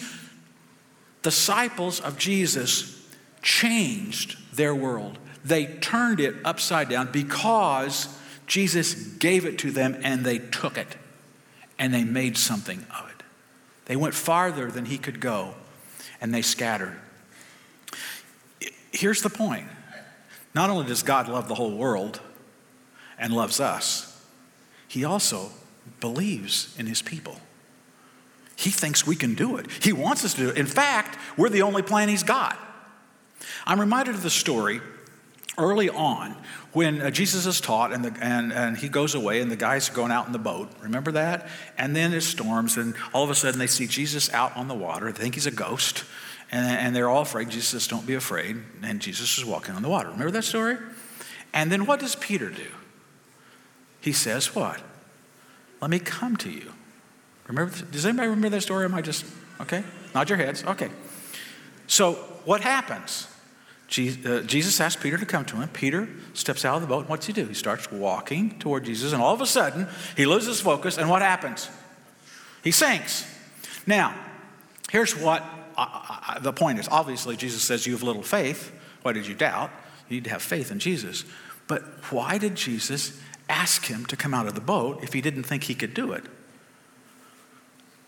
disciples 1.22 2.00
of 2.00 2.18
Jesus 2.18 3.08
changed 3.42 4.36
their 4.54 4.74
world. 4.74 5.18
They 5.44 5.66
turned 5.66 6.20
it 6.20 6.34
upside 6.44 6.88
down 6.88 7.10
because 7.12 8.14
Jesus 8.46 8.94
gave 8.94 9.46
it 9.46 9.58
to 9.58 9.70
them 9.70 9.98
and 10.02 10.24
they 10.24 10.38
took 10.38 10.76
it 10.76 10.96
and 11.78 11.94
they 11.94 12.04
made 12.04 12.36
something 12.36 12.86
of 12.98 13.10
it. 13.10 13.22
They 13.86 13.96
went 13.96 14.14
farther 14.14 14.70
than 14.70 14.86
he 14.86 14.98
could 14.98 15.20
go 15.20 15.54
and 16.20 16.34
they 16.34 16.42
scattered. 16.42 16.98
Here's 18.92 19.22
the 19.22 19.30
point 19.30 19.66
not 20.54 20.70
only 20.70 20.86
does 20.86 21.02
God 21.02 21.28
love 21.28 21.48
the 21.48 21.54
whole 21.54 21.76
world 21.76 22.20
and 23.18 23.32
loves 23.32 23.60
us, 23.60 24.24
he 24.88 25.04
also 25.04 25.50
believes 26.00 26.74
in 26.78 26.86
his 26.86 27.02
people. 27.02 27.36
He 28.56 28.70
thinks 28.70 29.06
we 29.06 29.16
can 29.16 29.34
do 29.34 29.56
it. 29.56 29.70
He 29.80 29.92
wants 29.92 30.24
us 30.24 30.34
to 30.34 30.40
do 30.40 30.48
it. 30.50 30.58
In 30.58 30.66
fact, 30.66 31.18
we're 31.36 31.48
the 31.48 31.62
only 31.62 31.82
plan 31.82 32.08
he's 32.08 32.22
got. 32.22 32.58
I'm 33.66 33.80
reminded 33.80 34.14
of 34.14 34.22
the 34.22 34.30
story 34.30 34.80
early 35.56 35.88
on 35.88 36.36
when 36.72 37.00
uh, 37.00 37.10
Jesus 37.10 37.46
is 37.46 37.60
taught 37.60 37.92
and, 37.92 38.04
the, 38.04 38.24
and, 38.24 38.52
and 38.52 38.76
he 38.76 38.88
goes 38.88 39.14
away 39.14 39.40
and 39.40 39.50
the 39.50 39.56
guys 39.56 39.88
are 39.90 39.94
going 39.94 40.12
out 40.12 40.26
in 40.26 40.32
the 40.32 40.38
boat. 40.38 40.70
Remember 40.82 41.12
that? 41.12 41.48
And 41.78 41.94
then 41.94 42.12
it 42.12 42.20
storms 42.22 42.76
and 42.76 42.94
all 43.12 43.24
of 43.24 43.30
a 43.30 43.34
sudden 43.34 43.58
they 43.58 43.66
see 43.66 43.86
Jesus 43.86 44.32
out 44.32 44.56
on 44.56 44.68
the 44.68 44.74
water. 44.74 45.10
They 45.12 45.22
think 45.22 45.34
he's 45.34 45.46
a 45.46 45.50
ghost 45.50 46.04
and, 46.50 46.66
and 46.66 46.96
they're 46.96 47.08
all 47.08 47.22
afraid. 47.22 47.50
Jesus 47.50 47.68
says, 47.68 47.86
Don't 47.86 48.06
be 48.06 48.14
afraid. 48.14 48.56
And 48.82 49.00
Jesus 49.00 49.38
is 49.38 49.44
walking 49.44 49.74
on 49.74 49.82
the 49.82 49.88
water. 49.88 50.10
Remember 50.10 50.32
that 50.32 50.44
story? 50.44 50.76
And 51.52 51.70
then 51.70 51.86
what 51.86 52.00
does 52.00 52.16
Peter 52.16 52.48
do? 52.50 52.66
He 54.00 54.12
says, 54.12 54.54
What? 54.54 54.80
Let 55.80 55.90
me 55.90 55.98
come 55.98 56.36
to 56.38 56.50
you. 56.50 56.72
Remember, 57.46 57.74
does 57.90 58.06
anybody 58.06 58.28
remember 58.28 58.50
that 58.50 58.62
story? 58.62 58.84
Am 58.84 58.94
I 58.94 59.02
just, 59.02 59.24
okay? 59.60 59.82
Nod 60.14 60.28
your 60.28 60.38
heads. 60.38 60.62
Okay. 60.64 60.90
So 61.86 62.12
what 62.44 62.60
happens? 62.60 63.26
Uh, 63.98 64.40
Jesus 64.42 64.80
asks 64.80 65.02
Peter 65.02 65.18
to 65.18 65.26
come 65.26 65.44
to 65.46 65.56
him. 65.56 65.68
Peter 65.68 66.08
steps 66.32 66.64
out 66.64 66.76
of 66.76 66.82
the 66.82 66.86
boat, 66.86 67.00
and 67.00 67.08
what's 67.08 67.26
he 67.26 67.32
do? 67.32 67.46
He 67.46 67.54
starts 67.54 67.90
walking 67.90 68.56
toward 68.60 68.84
Jesus, 68.84 69.12
and 69.12 69.20
all 69.20 69.34
of 69.34 69.40
a 69.40 69.46
sudden, 69.46 69.88
he 70.16 70.26
loses 70.26 70.60
focus, 70.60 70.96
and 70.96 71.10
what 71.10 71.22
happens? 71.22 71.68
He 72.62 72.70
sinks. 72.70 73.26
Now, 73.88 74.14
here's 74.90 75.16
what 75.16 75.42
I, 75.80 76.34
I, 76.36 76.38
the 76.40 76.52
point 76.52 76.78
is. 76.78 76.88
Obviously, 76.90 77.36
Jesus 77.36 77.62
says, 77.62 77.86
You 77.86 77.92
have 77.92 78.02
little 78.02 78.22
faith. 78.22 78.72
Why 79.02 79.12
did 79.12 79.26
you 79.26 79.34
doubt? 79.34 79.70
You 80.08 80.16
need 80.16 80.24
to 80.24 80.30
have 80.30 80.42
faith 80.42 80.70
in 80.70 80.78
Jesus. 80.78 81.24
But 81.66 81.82
why 82.12 82.38
did 82.38 82.54
Jesus 82.54 83.20
ask 83.48 83.86
him 83.86 84.04
to 84.06 84.16
come 84.16 84.34
out 84.34 84.46
of 84.46 84.54
the 84.54 84.60
boat 84.60 85.02
if 85.02 85.12
he 85.12 85.20
didn't 85.20 85.44
think 85.44 85.64
he 85.64 85.74
could 85.74 85.94
do 85.94 86.12
it? 86.12 86.24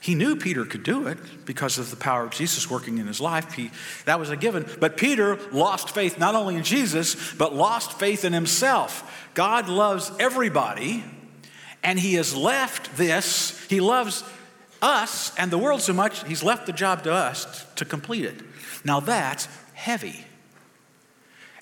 He 0.02 0.16
knew 0.16 0.34
Peter 0.34 0.64
could 0.64 0.82
do 0.82 1.06
it 1.06 1.16
because 1.46 1.78
of 1.78 1.90
the 1.90 1.96
power 1.96 2.24
of 2.24 2.32
Jesus 2.32 2.68
working 2.68 2.98
in 2.98 3.06
his 3.06 3.20
life. 3.20 3.52
He, 3.52 3.70
that 4.04 4.18
was 4.18 4.30
a 4.30 4.36
given. 4.36 4.66
But 4.80 4.96
Peter 4.96 5.38
lost 5.52 5.90
faith 5.90 6.18
not 6.18 6.34
only 6.34 6.56
in 6.56 6.64
Jesus, 6.64 7.32
but 7.34 7.54
lost 7.54 7.92
faith 7.92 8.24
in 8.24 8.32
himself. 8.32 9.28
God 9.34 9.68
loves 9.68 10.10
everybody, 10.18 11.04
and 11.84 12.00
he 12.00 12.14
has 12.14 12.34
left 12.34 12.96
this. 12.96 13.64
He 13.68 13.80
loves 13.80 14.24
us 14.82 15.32
and 15.38 15.50
the 15.50 15.58
world 15.58 15.80
so 15.80 15.92
much, 15.92 16.26
he's 16.26 16.42
left 16.42 16.66
the 16.66 16.72
job 16.72 17.04
to 17.04 17.12
us 17.12 17.64
to 17.76 17.84
complete 17.84 18.24
it. 18.24 18.42
Now 18.84 19.00
that's 19.00 19.48
heavy. 19.74 20.26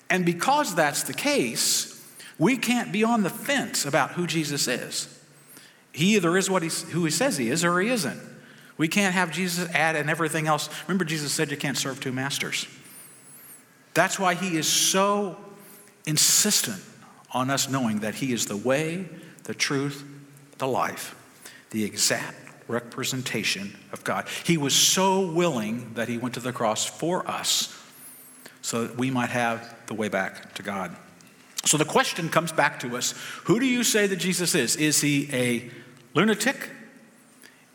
And 0.09 0.25
because 0.25 0.75
that's 0.75 1.03
the 1.03 1.13
case, 1.13 2.03
we 2.37 2.57
can't 2.57 2.91
be 2.91 3.03
on 3.03 3.23
the 3.23 3.29
fence 3.29 3.85
about 3.85 4.11
who 4.11 4.27
Jesus 4.27 4.67
is. 4.67 5.07
He 5.93 6.15
either 6.15 6.35
is 6.35 6.49
what 6.49 6.63
he's, 6.63 6.83
who 6.89 7.05
he 7.05 7.11
says 7.11 7.37
he 7.37 7.49
is 7.49 7.63
or 7.63 7.79
he 7.79 7.89
isn't. 7.89 8.19
We 8.77 8.87
can't 8.87 9.13
have 9.13 9.31
Jesus 9.31 9.69
add 9.69 9.95
and 9.95 10.09
everything 10.09 10.47
else. 10.47 10.69
Remember, 10.87 11.05
Jesus 11.05 11.31
said 11.31 11.51
you 11.51 11.57
can't 11.57 11.77
serve 11.77 11.99
two 11.99 12.11
masters. 12.11 12.67
That's 13.93 14.17
why 14.17 14.33
he 14.33 14.57
is 14.57 14.67
so 14.67 15.37
insistent 16.07 16.81
on 17.31 17.49
us 17.49 17.69
knowing 17.69 17.99
that 17.99 18.15
he 18.15 18.33
is 18.33 18.47
the 18.47 18.57
way, 18.57 19.07
the 19.43 19.53
truth, 19.53 20.03
the 20.57 20.67
life, 20.67 21.15
the 21.69 21.83
exact 21.83 22.40
representation 22.71 23.77
of 23.91 24.03
God. 24.03 24.27
He 24.43 24.57
was 24.57 24.73
so 24.73 25.21
willing 25.31 25.93
that 25.93 26.07
he 26.07 26.17
went 26.17 26.35
to 26.35 26.39
the 26.39 26.53
cross 26.53 26.85
for 26.85 27.27
us 27.29 27.77
so 28.61 28.87
that 28.87 28.97
we 28.97 29.11
might 29.11 29.29
have 29.29 29.75
the 29.87 29.93
way 29.93 30.07
back 30.07 30.53
to 30.55 30.63
God. 30.63 30.95
So 31.65 31.77
the 31.77 31.85
question 31.85 32.29
comes 32.29 32.51
back 32.51 32.79
to 32.79 32.97
us 32.97 33.13
who 33.43 33.59
do 33.59 33.65
you 33.65 33.83
say 33.83 34.07
that 34.07 34.15
Jesus 34.15 34.55
is? 34.55 34.75
Is 34.75 35.01
he 35.01 35.29
a 35.31 35.69
lunatic? 36.15 36.69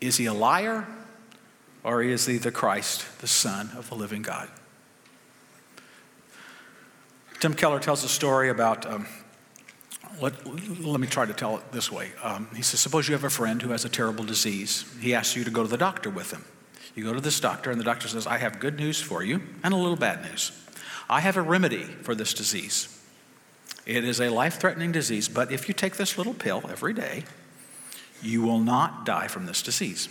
Is 0.01 0.17
he 0.17 0.25
a 0.25 0.33
liar? 0.33 0.87
or 1.87 2.03
is 2.03 2.25
he 2.25 2.37
the 2.37 2.51
Christ, 2.51 3.05
the 3.21 3.27
Son 3.27 3.71
of 3.77 3.87
the 3.87 3.95
living 3.95 4.21
God? 4.21 4.49
Tim 7.39 7.53
Keller 7.53 7.79
tells 7.79 8.03
a 8.03 8.09
story 8.09 8.49
about, 8.49 8.85
um, 8.85 9.07
let, 10.21 10.33
let 10.83 10.99
me 10.99 11.07
try 11.07 11.25
to 11.25 11.33
tell 11.33 11.57
it 11.57 11.71
this 11.71 11.91
way. 11.91 12.11
Um, 12.23 12.47
he 12.55 12.61
says, 12.61 12.79
Suppose 12.79 13.07
you 13.07 13.13
have 13.13 13.23
a 13.23 13.29
friend 13.29 13.61
who 13.61 13.69
has 13.69 13.85
a 13.85 13.89
terrible 13.89 14.23
disease. 14.23 14.85
He 14.99 15.13
asks 15.13 15.35
you 15.35 15.43
to 15.43 15.51
go 15.51 15.63
to 15.63 15.69
the 15.69 15.77
doctor 15.77 16.09
with 16.09 16.31
him. 16.31 16.45
You 16.95 17.03
go 17.03 17.13
to 17.13 17.21
this 17.21 17.39
doctor, 17.39 17.69
and 17.69 17.79
the 17.79 17.85
doctor 17.85 18.07
says, 18.07 18.25
I 18.25 18.37
have 18.39 18.59
good 18.59 18.77
news 18.77 18.99
for 18.99 19.23
you 19.23 19.41
and 19.63 19.73
a 19.73 19.77
little 19.77 19.95
bad 19.95 20.23
news. 20.23 20.51
I 21.09 21.21
have 21.21 21.37
a 21.37 21.41
remedy 21.41 21.83
for 21.83 22.15
this 22.15 22.33
disease. 22.33 22.93
It 23.85 24.03
is 24.03 24.19
a 24.19 24.29
life 24.29 24.59
threatening 24.59 24.91
disease, 24.91 25.29
but 25.29 25.51
if 25.51 25.67
you 25.67 25.73
take 25.73 25.95
this 25.95 26.17
little 26.17 26.33
pill 26.33 26.63
every 26.69 26.93
day, 26.93 27.23
you 28.21 28.41
will 28.41 28.59
not 28.59 29.05
die 29.05 29.27
from 29.27 29.45
this 29.45 29.61
disease. 29.61 30.09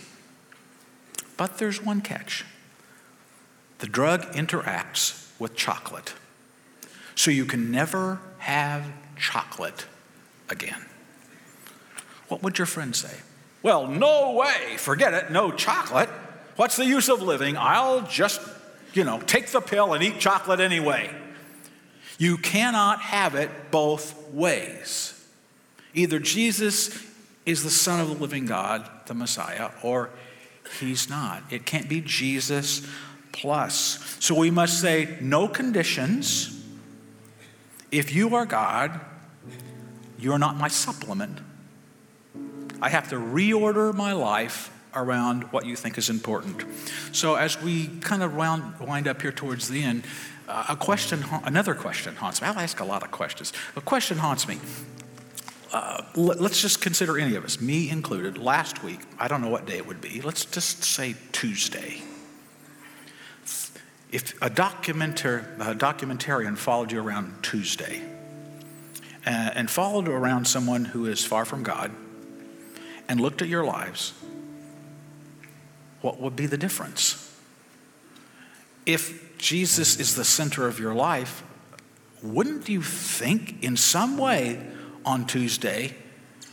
But 1.35 1.57
there's 1.57 1.83
one 1.83 2.01
catch 2.01 2.45
the 3.79 3.87
drug 3.87 4.33
interacts 4.33 5.29
with 5.37 5.55
chocolate. 5.55 6.15
So 7.13 7.29
you 7.29 7.45
can 7.45 7.69
never 7.69 8.19
have 8.39 8.91
chocolate 9.15 9.85
again. 10.49 10.83
What 12.27 12.43
would 12.43 12.57
your 12.57 12.67
friend 12.67 12.95
say? 12.95 13.15
Well, 13.63 13.87
no 13.87 14.33
way. 14.33 14.77
Forget 14.77 15.13
it. 15.13 15.31
No 15.31 15.51
chocolate. 15.51 16.09
What's 16.55 16.75
the 16.75 16.85
use 16.85 17.09
of 17.09 17.21
living? 17.21 17.57
I'll 17.57 18.01
just, 18.01 18.41
you 18.93 19.03
know, 19.03 19.19
take 19.21 19.47
the 19.47 19.61
pill 19.61 19.93
and 19.93 20.03
eat 20.03 20.19
chocolate 20.19 20.59
anyway. 20.59 21.09
You 22.17 22.37
cannot 22.37 22.99
have 23.01 23.35
it 23.35 23.49
both 23.71 24.31
ways. 24.31 25.13
Either 25.93 26.19
Jesus 26.19 27.05
is 27.45 27.63
the 27.63 27.69
Son 27.69 27.99
of 27.99 28.09
the 28.09 28.15
living 28.15 28.45
God, 28.45 28.89
the 29.05 29.13
Messiah, 29.13 29.69
or 29.83 30.09
He's 30.79 31.09
not. 31.09 31.43
It 31.49 31.65
can't 31.65 31.87
be 31.87 32.01
Jesus 32.01 32.85
plus. 33.31 34.17
So 34.19 34.35
we 34.35 34.51
must 34.51 34.81
say 34.81 35.17
no 35.21 35.47
conditions. 35.47 36.53
If 37.91 38.13
you 38.13 38.35
are 38.35 38.45
God, 38.45 38.99
you 40.19 40.31
are 40.31 40.39
not 40.39 40.57
my 40.57 40.67
supplement. 40.67 41.39
I 42.81 42.89
have 42.89 43.09
to 43.09 43.15
reorder 43.15 43.93
my 43.93 44.13
life 44.13 44.71
around 44.93 45.43
what 45.51 45.65
you 45.65 45.75
think 45.75 45.97
is 45.97 46.09
important. 46.09 46.63
So 47.11 47.35
as 47.35 47.61
we 47.61 47.87
kind 47.87 48.23
of 48.23 48.35
round, 48.35 48.79
wind 48.79 49.07
up 49.07 49.21
here 49.21 49.31
towards 49.31 49.67
the 49.69 49.83
end, 49.83 50.03
uh, 50.47 50.65
a 50.69 50.75
question, 50.75 51.23
another 51.43 51.75
question 51.75 52.15
haunts 52.15 52.41
me. 52.41 52.47
I'll 52.47 52.59
ask 52.59 52.79
a 52.79 52.85
lot 52.85 53.03
of 53.03 53.11
questions. 53.11 53.53
A 53.75 53.81
question 53.81 54.17
haunts 54.17 54.47
me. 54.47 54.59
Uh, 55.73 56.01
let's 56.15 56.61
just 56.61 56.81
consider 56.81 57.19
any 57.19 57.35
of 57.35 57.43
us, 57.43 57.59
me 57.59 57.89
included, 57.89 58.37
last 58.37 58.83
week, 58.83 59.01
I 59.19 59.27
don't 59.27 59.41
know 59.41 59.49
what 59.49 59.65
day 59.65 59.75
it 59.77 59.85
would 59.85 59.99
be, 59.99 60.21
let's 60.21 60.45
just 60.45 60.83
say 60.83 61.15
Tuesday. 61.33 62.01
If 64.09 64.41
a, 64.41 64.49
documenter, 64.49 65.59
a 65.59 65.75
documentarian 65.75 66.57
followed 66.57 66.93
you 66.93 67.01
around 67.01 67.43
Tuesday 67.43 68.01
Uh, 69.27 69.51
and 69.55 69.69
followed 69.69 70.07
around 70.07 70.45
someone 70.47 70.85
who 70.85 71.05
is 71.05 71.25
far 71.25 71.43
from 71.43 71.61
God 71.61 71.91
and 73.09 73.19
looked 73.19 73.41
at 73.41 73.49
your 73.49 73.65
lives, 73.65 74.13
what 75.99 76.21
would 76.21 76.37
be 76.37 76.45
the 76.45 76.55
difference? 76.55 77.37
If 78.85 79.37
Jesus 79.37 79.99
is 79.99 80.15
the 80.15 80.23
center 80.23 80.65
of 80.65 80.79
your 80.79 80.95
life, 80.95 81.43
wouldn't 82.23 82.69
you 82.69 82.81
think 82.81 83.61
in 83.61 83.75
some 83.75 84.17
way 84.17 84.65
on 85.05 85.25
Tuesday, 85.25 85.93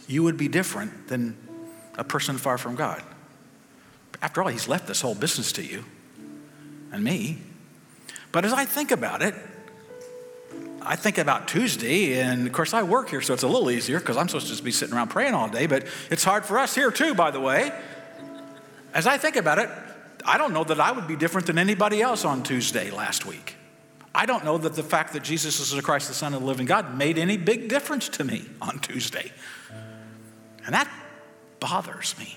you 0.09 0.25
would 0.25 0.37
be 0.37 0.49
different 0.49 1.07
than 1.07 1.37
a 1.97 2.03
person 2.03 2.39
far 2.39 2.59
from 2.59 2.75
God. 2.75 3.05
After 4.21 4.43
all, 4.43 4.49
He's 4.49 4.67
left 4.67 4.89
this 4.89 5.01
whole 5.01 5.15
business 5.15 5.53
to 5.53 5.63
you 5.63 5.85
and 6.91 7.05
me. 7.05 7.39
But 8.33 8.45
as 8.45 8.53
I 8.53 8.65
think 8.65 8.91
about 8.91 9.23
it, 9.23 9.37
I 10.87 10.97
think 10.97 11.19
about 11.19 11.49
Tuesday, 11.49 12.21
and 12.21 12.47
of 12.47 12.53
course, 12.53 12.75
I 12.75 12.83
work 12.83 13.09
here, 13.09 13.21
so 13.23 13.33
it's 13.33 13.43
a 13.43 13.49
little 13.49 13.71
easier 13.71 13.99
because 13.99 14.17
I'm 14.17 14.29
supposed 14.29 14.47
to 14.47 14.53
just 14.53 14.65
be 14.65 14.71
sitting 14.71 14.95
around 14.95 15.09
praying 15.09 15.35
all 15.35 15.49
day, 15.49 15.67
but 15.67 15.87
it's 16.11 16.25
hard 16.25 16.45
for 16.45 16.59
us 16.59 16.75
here 16.75 16.91
too, 16.91 17.15
by 17.15 17.31
the 17.31 17.41
way. 17.41 17.73
As 18.93 19.07
I 19.07 19.17
think 19.19 19.37
about 19.37 19.59
it, 19.59 19.71
I 20.25 20.39
don't 20.39 20.53
know 20.53 20.65
that 20.65 20.81
I 20.81 20.93
would 20.93 21.07
be 21.07 21.17
different 21.17 21.47
than 21.47 21.59
anybody 21.59 22.03
else 22.03 22.25
on 22.25 22.43
Tuesday 22.43 22.91
last 22.91 23.27
week. 23.27 23.57
I 24.15 24.27
don't 24.27 24.45
know 24.45 24.59
that 24.59 24.75
the 24.75 24.83
fact 24.83 25.13
that 25.15 25.25
Jesus 25.25 25.59
is 25.59 25.71
the 25.71 25.83
Christ, 25.83 26.09
the 26.09 26.15
Son 26.15 26.35
of 26.35 26.41
the 26.41 26.47
living 26.47 26.67
God, 26.67 26.97
made 26.97 27.19
any 27.19 27.37
big 27.37 27.69
difference 27.69 28.09
to 28.11 28.25
me 28.25 28.45
on 28.63 28.79
Tuesday. 28.79 29.33
And 30.65 30.75
that 30.75 30.89
bothers 31.61 32.15
me. 32.19 32.37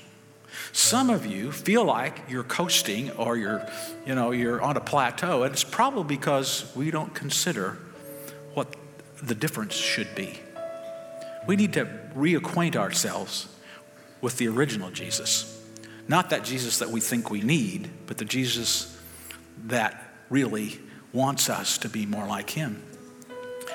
Some 0.72 1.10
of 1.10 1.26
you 1.26 1.52
feel 1.52 1.86
like 1.86 2.24
you're 2.30 2.44
coasting 2.44 3.12
or 3.12 3.38
you're, 3.38 3.66
you 4.06 4.16
know, 4.16 4.32
you're 4.32 4.62
on 4.62 4.76
a 4.76 4.82
plateau, 4.82 5.44
and 5.44 5.54
it's 5.54 5.64
probably 5.64 6.16
because 6.16 6.72
we 6.76 6.92
don't 6.92 7.14
consider 7.14 7.78
the 9.22 9.36
difference 9.36 9.76
should 9.76 10.14
be. 10.16 10.40
We 11.48 11.56
need 11.56 11.74
to 11.74 11.86
reacquaint 12.16 12.76
ourselves 12.76 13.48
with 14.22 14.38
the 14.38 14.48
original 14.48 14.92
Jesus. 14.92 15.54
Not 16.08 16.30
that 16.30 16.44
Jesus 16.44 16.80
that 16.80 16.90
we 16.90 17.00
think 17.00 17.30
we 17.30 17.42
need, 17.42 17.90
but 18.06 18.18
the 18.18 18.26
Jesus 18.26 18.98
that 19.66 20.14
really 20.30 20.80
wants 21.14 21.50
us 21.50 21.78
to 21.80 21.90
be 21.90 22.06
more 22.06 22.26
like 22.28 22.50
him. 22.50 22.82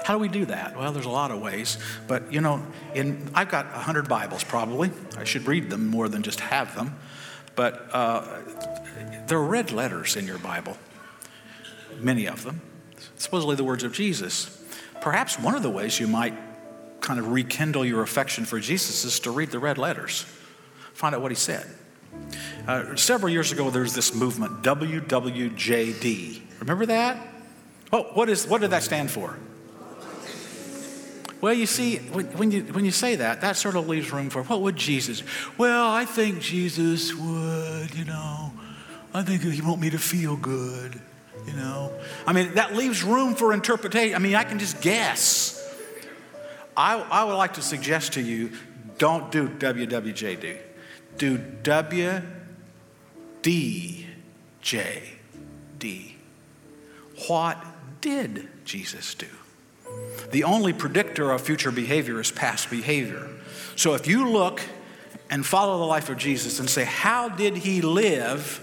How 0.05 0.15
do 0.15 0.19
we 0.19 0.29
do 0.29 0.47
that? 0.47 0.77
Well, 0.77 0.93
there's 0.93 1.07
a 1.07 1.11
lot 1.11 1.31
of 1.31 1.41
ways, 1.41 1.79
but 2.09 2.33
you 2.33 2.41
know, 2.41 2.65
in 2.95 3.31
I've 3.35 3.51
got 3.51 3.67
100 3.67 4.09
Bibles 4.09 4.43
probably. 4.43 4.91
I 5.17 5.25
should 5.25 5.47
read 5.47 5.71
them 5.71 5.87
more 5.87 6.09
than 6.09 6.23
just 6.23 6.41
have 6.41 6.75
them. 6.75 6.97
But 7.55 7.89
uh, 7.93 8.41
there 9.27 9.39
are 9.39 9.47
red 9.47 9.71
letters 9.73 10.17
in 10.17 10.27
your 10.27 10.39
Bible, 10.39 10.77
many 11.99 12.27
of 12.27 12.43
them, 12.45 12.63
supposedly 13.19 13.57
the 13.57 13.65
words 13.65 13.85
of 13.85 13.93
Jesus. 13.93 14.62
Perhaps 15.03 15.39
one 15.39 15.57
of 15.57 15.63
the 15.65 15.71
ways 15.71 15.99
you 15.99 16.07
might 16.07 16.33
kind 17.01 17.19
of 17.19 17.29
rekindle 17.33 17.85
your 17.85 18.03
affection 18.03 18.45
for 18.45 18.61
Jesus 18.61 19.05
is 19.05 19.19
to 19.21 19.33
read 19.33 19.51
the 19.51 19.59
red 19.59 19.77
letters, 19.77 20.25
find 20.95 21.13
out 21.13 21.21
what 21.21 21.33
he 21.33 21.37
said. 21.37 21.67
Uh, 22.69 22.95
several 22.95 23.29
years 23.29 23.51
ago, 23.51 23.69
there 23.69 23.83
was 23.83 23.95
this 23.95 24.15
movement, 24.15 24.63
WWJD. 24.63 26.41
Remember 26.61 26.87
that? 26.87 27.19
Oh, 27.93 28.05
what, 28.15 28.29
is, 28.29 28.47
what 28.47 28.61
did 28.61 28.71
that 28.71 28.85
stand 28.85 29.11
for? 29.11 29.37
Well, 31.41 31.53
you 31.53 31.67
see, 31.67 31.97
when 31.97 32.53
you, 32.53 32.63
when 32.63 32.85
you 32.85 32.93
say 32.93 33.17
that, 33.17 33.41
that 33.41 33.57
sort 33.57 33.75
of 33.75 33.89
leaves 33.89 34.13
room 34.13 34.31
for 34.31 34.45
what 34.45 34.61
would 34.61 34.77
Jesus? 34.77 35.25
Well, 35.59 35.91
I 35.91 36.05
think 36.05 36.39
Jesus 36.41 37.13
would, 37.13 37.93
you 37.97 38.05
know, 38.05 38.53
I 39.13 39.23
think 39.23 39.43
he 39.43 39.61
want 39.61 39.81
me 39.81 39.91
to 39.91 39.99
feel 39.99 40.37
good, 40.37 41.01
you 41.47 41.53
know. 41.55 41.93
I 42.27 42.33
mean, 42.33 42.55
that 42.55 42.75
leaves 42.75 43.03
room 43.03 43.35
for 43.35 43.53
interpretation. 43.53 44.15
I 44.15 44.19
mean, 44.19 44.35
I 44.35 44.45
can 44.45 44.59
just 44.59 44.81
guess. 44.81 45.59
I, 46.77 46.95
I 46.99 47.25
would 47.25 47.35
like 47.35 47.55
to 47.55 47.63
suggest 47.63 48.15
to 48.15 48.21
you 48.21 48.53
don't 48.99 49.31
do 49.31 49.49
WWJD, 49.49 50.59
do 51.19 51.39
WDJD. 51.39 52.27
What 57.27 57.65
did 58.01 58.49
Jesus 58.65 59.15
do? 59.15 59.27
The 60.31 60.45
only 60.45 60.73
predictor 60.73 61.31
of 61.31 61.43
future 61.43 61.71
behavior 61.71 62.21
is 62.21 62.31
past 62.31 62.71
behavior. 62.71 63.29
So 63.77 63.95
if 63.95 64.07
you 64.07 64.29
look 64.31 64.63
and 65.31 65.45
follow 65.45 65.79
the 65.79 65.85
life 65.85 66.09
of 66.09 66.17
Jesus 66.17 66.61
and 66.61 66.71
say, 66.71 66.85
How 66.85 67.29
did 67.29 67.57
he 67.57 67.83
live? 67.83 68.61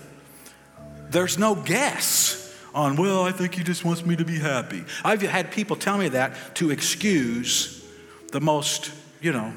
There's 1.09 1.37
no 1.37 1.55
guess 1.55 2.38
on, 2.73 2.95
well, 2.95 3.23
I 3.23 3.31
think 3.31 3.55
he 3.55 3.63
just 3.63 3.83
wants 3.83 4.05
me 4.05 4.15
to 4.15 4.25
be 4.25 4.37
happy. 4.37 4.83
I've 5.03 5.21
had 5.21 5.51
people 5.51 5.75
tell 5.75 5.97
me 5.97 6.09
that 6.09 6.55
to 6.55 6.71
excuse 6.71 7.85
the 8.31 8.39
most, 8.39 8.91
you 9.21 9.31
know, 9.31 9.53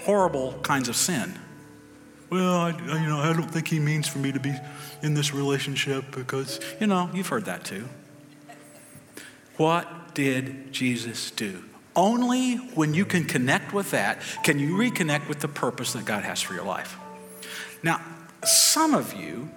horrible 0.00 0.54
kinds 0.62 0.88
of 0.88 0.96
sin. 0.96 1.38
Well, 2.30 2.54
I, 2.54 2.70
you 2.70 3.08
know, 3.08 3.18
I 3.18 3.32
don't 3.32 3.50
think 3.50 3.68
he 3.68 3.78
means 3.78 4.08
for 4.08 4.18
me 4.18 4.32
to 4.32 4.40
be 4.40 4.54
in 5.02 5.14
this 5.14 5.32
relationship 5.32 6.04
because, 6.10 6.60
you 6.80 6.86
know, 6.86 7.08
you've 7.14 7.28
heard 7.28 7.44
that 7.44 7.64
too. 7.64 7.88
What 9.56 10.14
did 10.14 10.72
Jesus 10.72 11.30
do? 11.30 11.62
Only 11.94 12.56
when 12.56 12.94
you 12.94 13.04
can 13.04 13.24
connect 13.24 13.72
with 13.72 13.92
that 13.92 14.20
can 14.42 14.58
you 14.58 14.76
reconnect 14.76 15.28
with 15.28 15.40
the 15.40 15.48
purpose 15.48 15.92
that 15.92 16.04
God 16.04 16.24
has 16.24 16.42
for 16.42 16.52
your 16.52 16.64
life. 16.64 16.98
Now, 17.82 18.00
some 18.44 18.94
of 18.94 19.14
you 19.14 19.48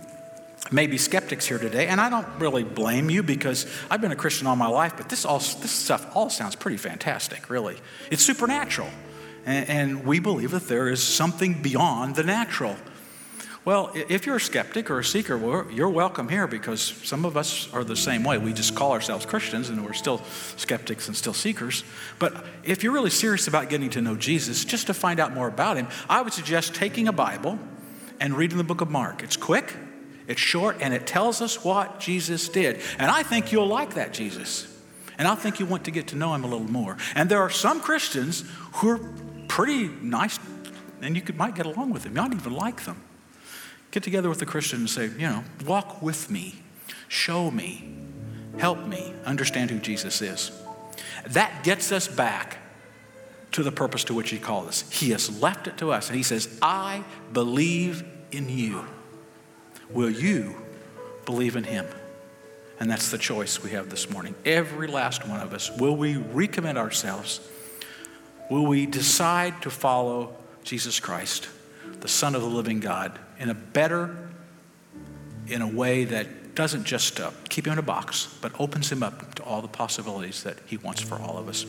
may 0.71 0.88
be 0.88 0.97
skeptics 0.97 1.47
here 1.47 1.58
today, 1.58 1.88
and 1.88 1.99
I 1.99 2.10
don't 2.10 2.27
really 2.39 2.63
blame 2.63 3.10
you 3.10 3.23
because 3.23 3.65
I've 3.89 4.01
been 4.01 4.12
a 4.12 4.15
Christian 4.15 4.47
all 4.47 4.55
my 4.55 4.67
life, 4.67 4.93
but 4.97 5.10
this, 5.10 5.25
all, 5.25 5.39
this 5.39 5.71
stuff 5.71 6.15
all 6.15 6.29
sounds 6.29 6.55
pretty 6.55 6.77
fantastic, 6.77 7.49
really. 7.49 7.77
It's 8.12 8.23
supernatural, 8.23 8.89
and, 9.45 9.69
and 9.69 10.05
we 10.05 10.19
believe 10.19 10.51
that 10.51 10.67
there 10.67 10.89
is 10.89 11.01
something 11.03 11.62
beyond 11.62 12.15
the 12.15 12.23
natural. 12.23 12.75
Well, 13.65 13.91
if 13.93 14.25
you're 14.25 14.38
a 14.38 14.41
skeptic 14.41 14.89
or 14.89 14.99
a 14.99 15.03
seeker, 15.03 15.69
you're 15.69 15.89
welcome 15.89 16.29
here 16.29 16.47
because 16.47 16.82
some 16.82 17.25
of 17.25 17.36
us 17.36 17.71
are 17.73 17.84
the 17.84 17.95
same 17.95 18.23
way. 18.23 18.38
We 18.38 18.53
just 18.53 18.73
call 18.73 18.93
ourselves 18.93 19.25
Christians 19.25 19.69
and 19.69 19.86
we're 19.86 19.93
still 19.93 20.21
skeptics 20.55 21.08
and 21.08 21.15
still 21.15 21.34
seekers. 21.34 21.84
But 22.19 22.45
if 22.63 22.84
you're 22.84 22.93
really 22.93 23.10
serious 23.10 23.47
about 23.47 23.69
getting 23.69 23.89
to 23.91 24.01
know 24.01 24.15
Jesus, 24.15 24.63
just 24.63 24.88
to 24.88 24.93
find 24.93 25.19
out 25.19 25.34
more 25.34 25.47
about 25.47 25.75
him, 25.75 25.88
I 26.10 26.21
would 26.21 26.32
suggest 26.32 26.73
taking 26.73 27.10
a 27.10 27.12
Bible 27.12 27.60
and 28.19 28.36
reading 28.36 28.58
the 28.58 28.63
book 28.63 28.79
of 28.82 28.89
Mark. 28.89 29.23
It's 29.23 29.38
quick, 29.38 29.75
it's 30.29 30.39
short, 30.39 30.77
and 30.79 30.93
it 30.93 31.07
tells 31.07 31.41
us 31.41 31.63
what 31.65 31.99
Jesus 31.99 32.47
did. 32.49 32.79
And 32.99 33.09
I 33.09 33.23
think 33.23 33.51
you'll 33.51 33.65
like 33.65 33.95
that 33.95 34.13
Jesus. 34.13 34.67
And 35.17 35.27
I 35.27 35.33
think 35.33 35.59
you 35.59 35.65
want 35.65 35.85
to 35.85 35.91
get 35.91 36.07
to 36.09 36.15
know 36.15 36.35
him 36.35 36.43
a 36.43 36.47
little 36.47 36.71
more. 36.71 36.97
And 37.15 37.27
there 37.29 37.41
are 37.41 37.49
some 37.49 37.81
Christians 37.81 38.45
who 38.75 38.89
are 38.89 38.99
pretty 39.47 39.87
nice, 39.87 40.39
and 41.01 41.15
you 41.15 41.23
could, 41.23 41.35
might 41.35 41.55
get 41.55 41.65
along 41.65 41.89
with 41.89 42.03
them. 42.03 42.15
You 42.15 42.21
might 42.21 42.33
even 42.33 42.53
like 42.53 42.85
them. 42.85 43.01
Get 43.89 44.03
together 44.03 44.29
with 44.29 44.39
a 44.43 44.45
Christian 44.45 44.81
and 44.81 44.89
say, 44.89 45.05
you 45.05 45.27
know, 45.27 45.43
walk 45.65 45.99
with 45.99 46.29
me, 46.29 46.61
show 47.07 47.49
me, 47.49 47.91
help 48.59 48.85
me 48.85 49.11
understand 49.25 49.71
who 49.71 49.79
Jesus 49.79 50.21
is. 50.21 50.51
That 51.27 51.63
gets 51.63 51.91
us 51.91 52.07
back 52.07 52.59
to 53.53 53.63
the 53.63 53.71
purpose 53.71 54.03
to 54.03 54.13
which 54.13 54.29
He 54.29 54.37
called 54.37 54.67
us. 54.67 54.87
He 54.91 55.09
has 55.09 55.41
left 55.41 55.65
it 55.65 55.79
to 55.79 55.91
us, 55.91 56.07
and 56.07 56.15
He 56.15 56.23
says, 56.23 56.59
I 56.61 57.03
believe 57.33 58.03
in 58.31 58.47
you. 58.47 58.85
Will 59.91 60.10
you 60.10 60.56
believe 61.25 61.56
in 61.56 61.63
Him? 61.63 61.86
And 62.80 62.89
that's 62.89 63.12
the 63.12 63.17
choice 63.17 63.62
we 63.62 63.71
have 63.71 63.89
this 63.89 64.10
morning. 64.10 64.36
Every 64.45 64.88
last 64.88 65.28
one 65.28 65.41
of 65.41 65.54
us. 65.54 65.69
Will 65.78 65.95
we 65.95 66.15
recommit 66.15 66.78
ourselves? 66.78 67.41
Will 68.49 68.65
we 68.65 68.86
decide 68.86 69.62
to 69.63 69.69
follow 69.69 70.34
Jesus 70.63 70.99
Christ, 70.99 71.49
the 71.99 72.08
Son 72.08 72.36
of 72.36 72.41
the 72.41 72.47
living 72.47 72.80
God? 72.80 73.19
in 73.39 73.49
a 73.49 73.54
better, 73.54 74.15
in 75.47 75.62
a 75.62 75.67
way 75.67 76.04
that 76.04 76.56
doesn't 76.56 76.84
just 76.84 77.19
uh, 77.19 77.32
keep 77.47 77.65
him 77.65 77.73
in 77.73 77.80
a 77.80 77.84
box, 77.84 78.36
but 78.41 78.52
opens 78.60 78.91
him 78.91 79.02
up 79.02 79.34
to 79.36 79.43
all 79.43 79.62
the 79.62 79.67
possibilities 79.67 80.43
that 80.43 80.58
he 80.65 80.78
wants 80.78 81.02
for 81.02 81.15
all 81.15 81.38
of 81.38 81.47
us. 81.47 81.65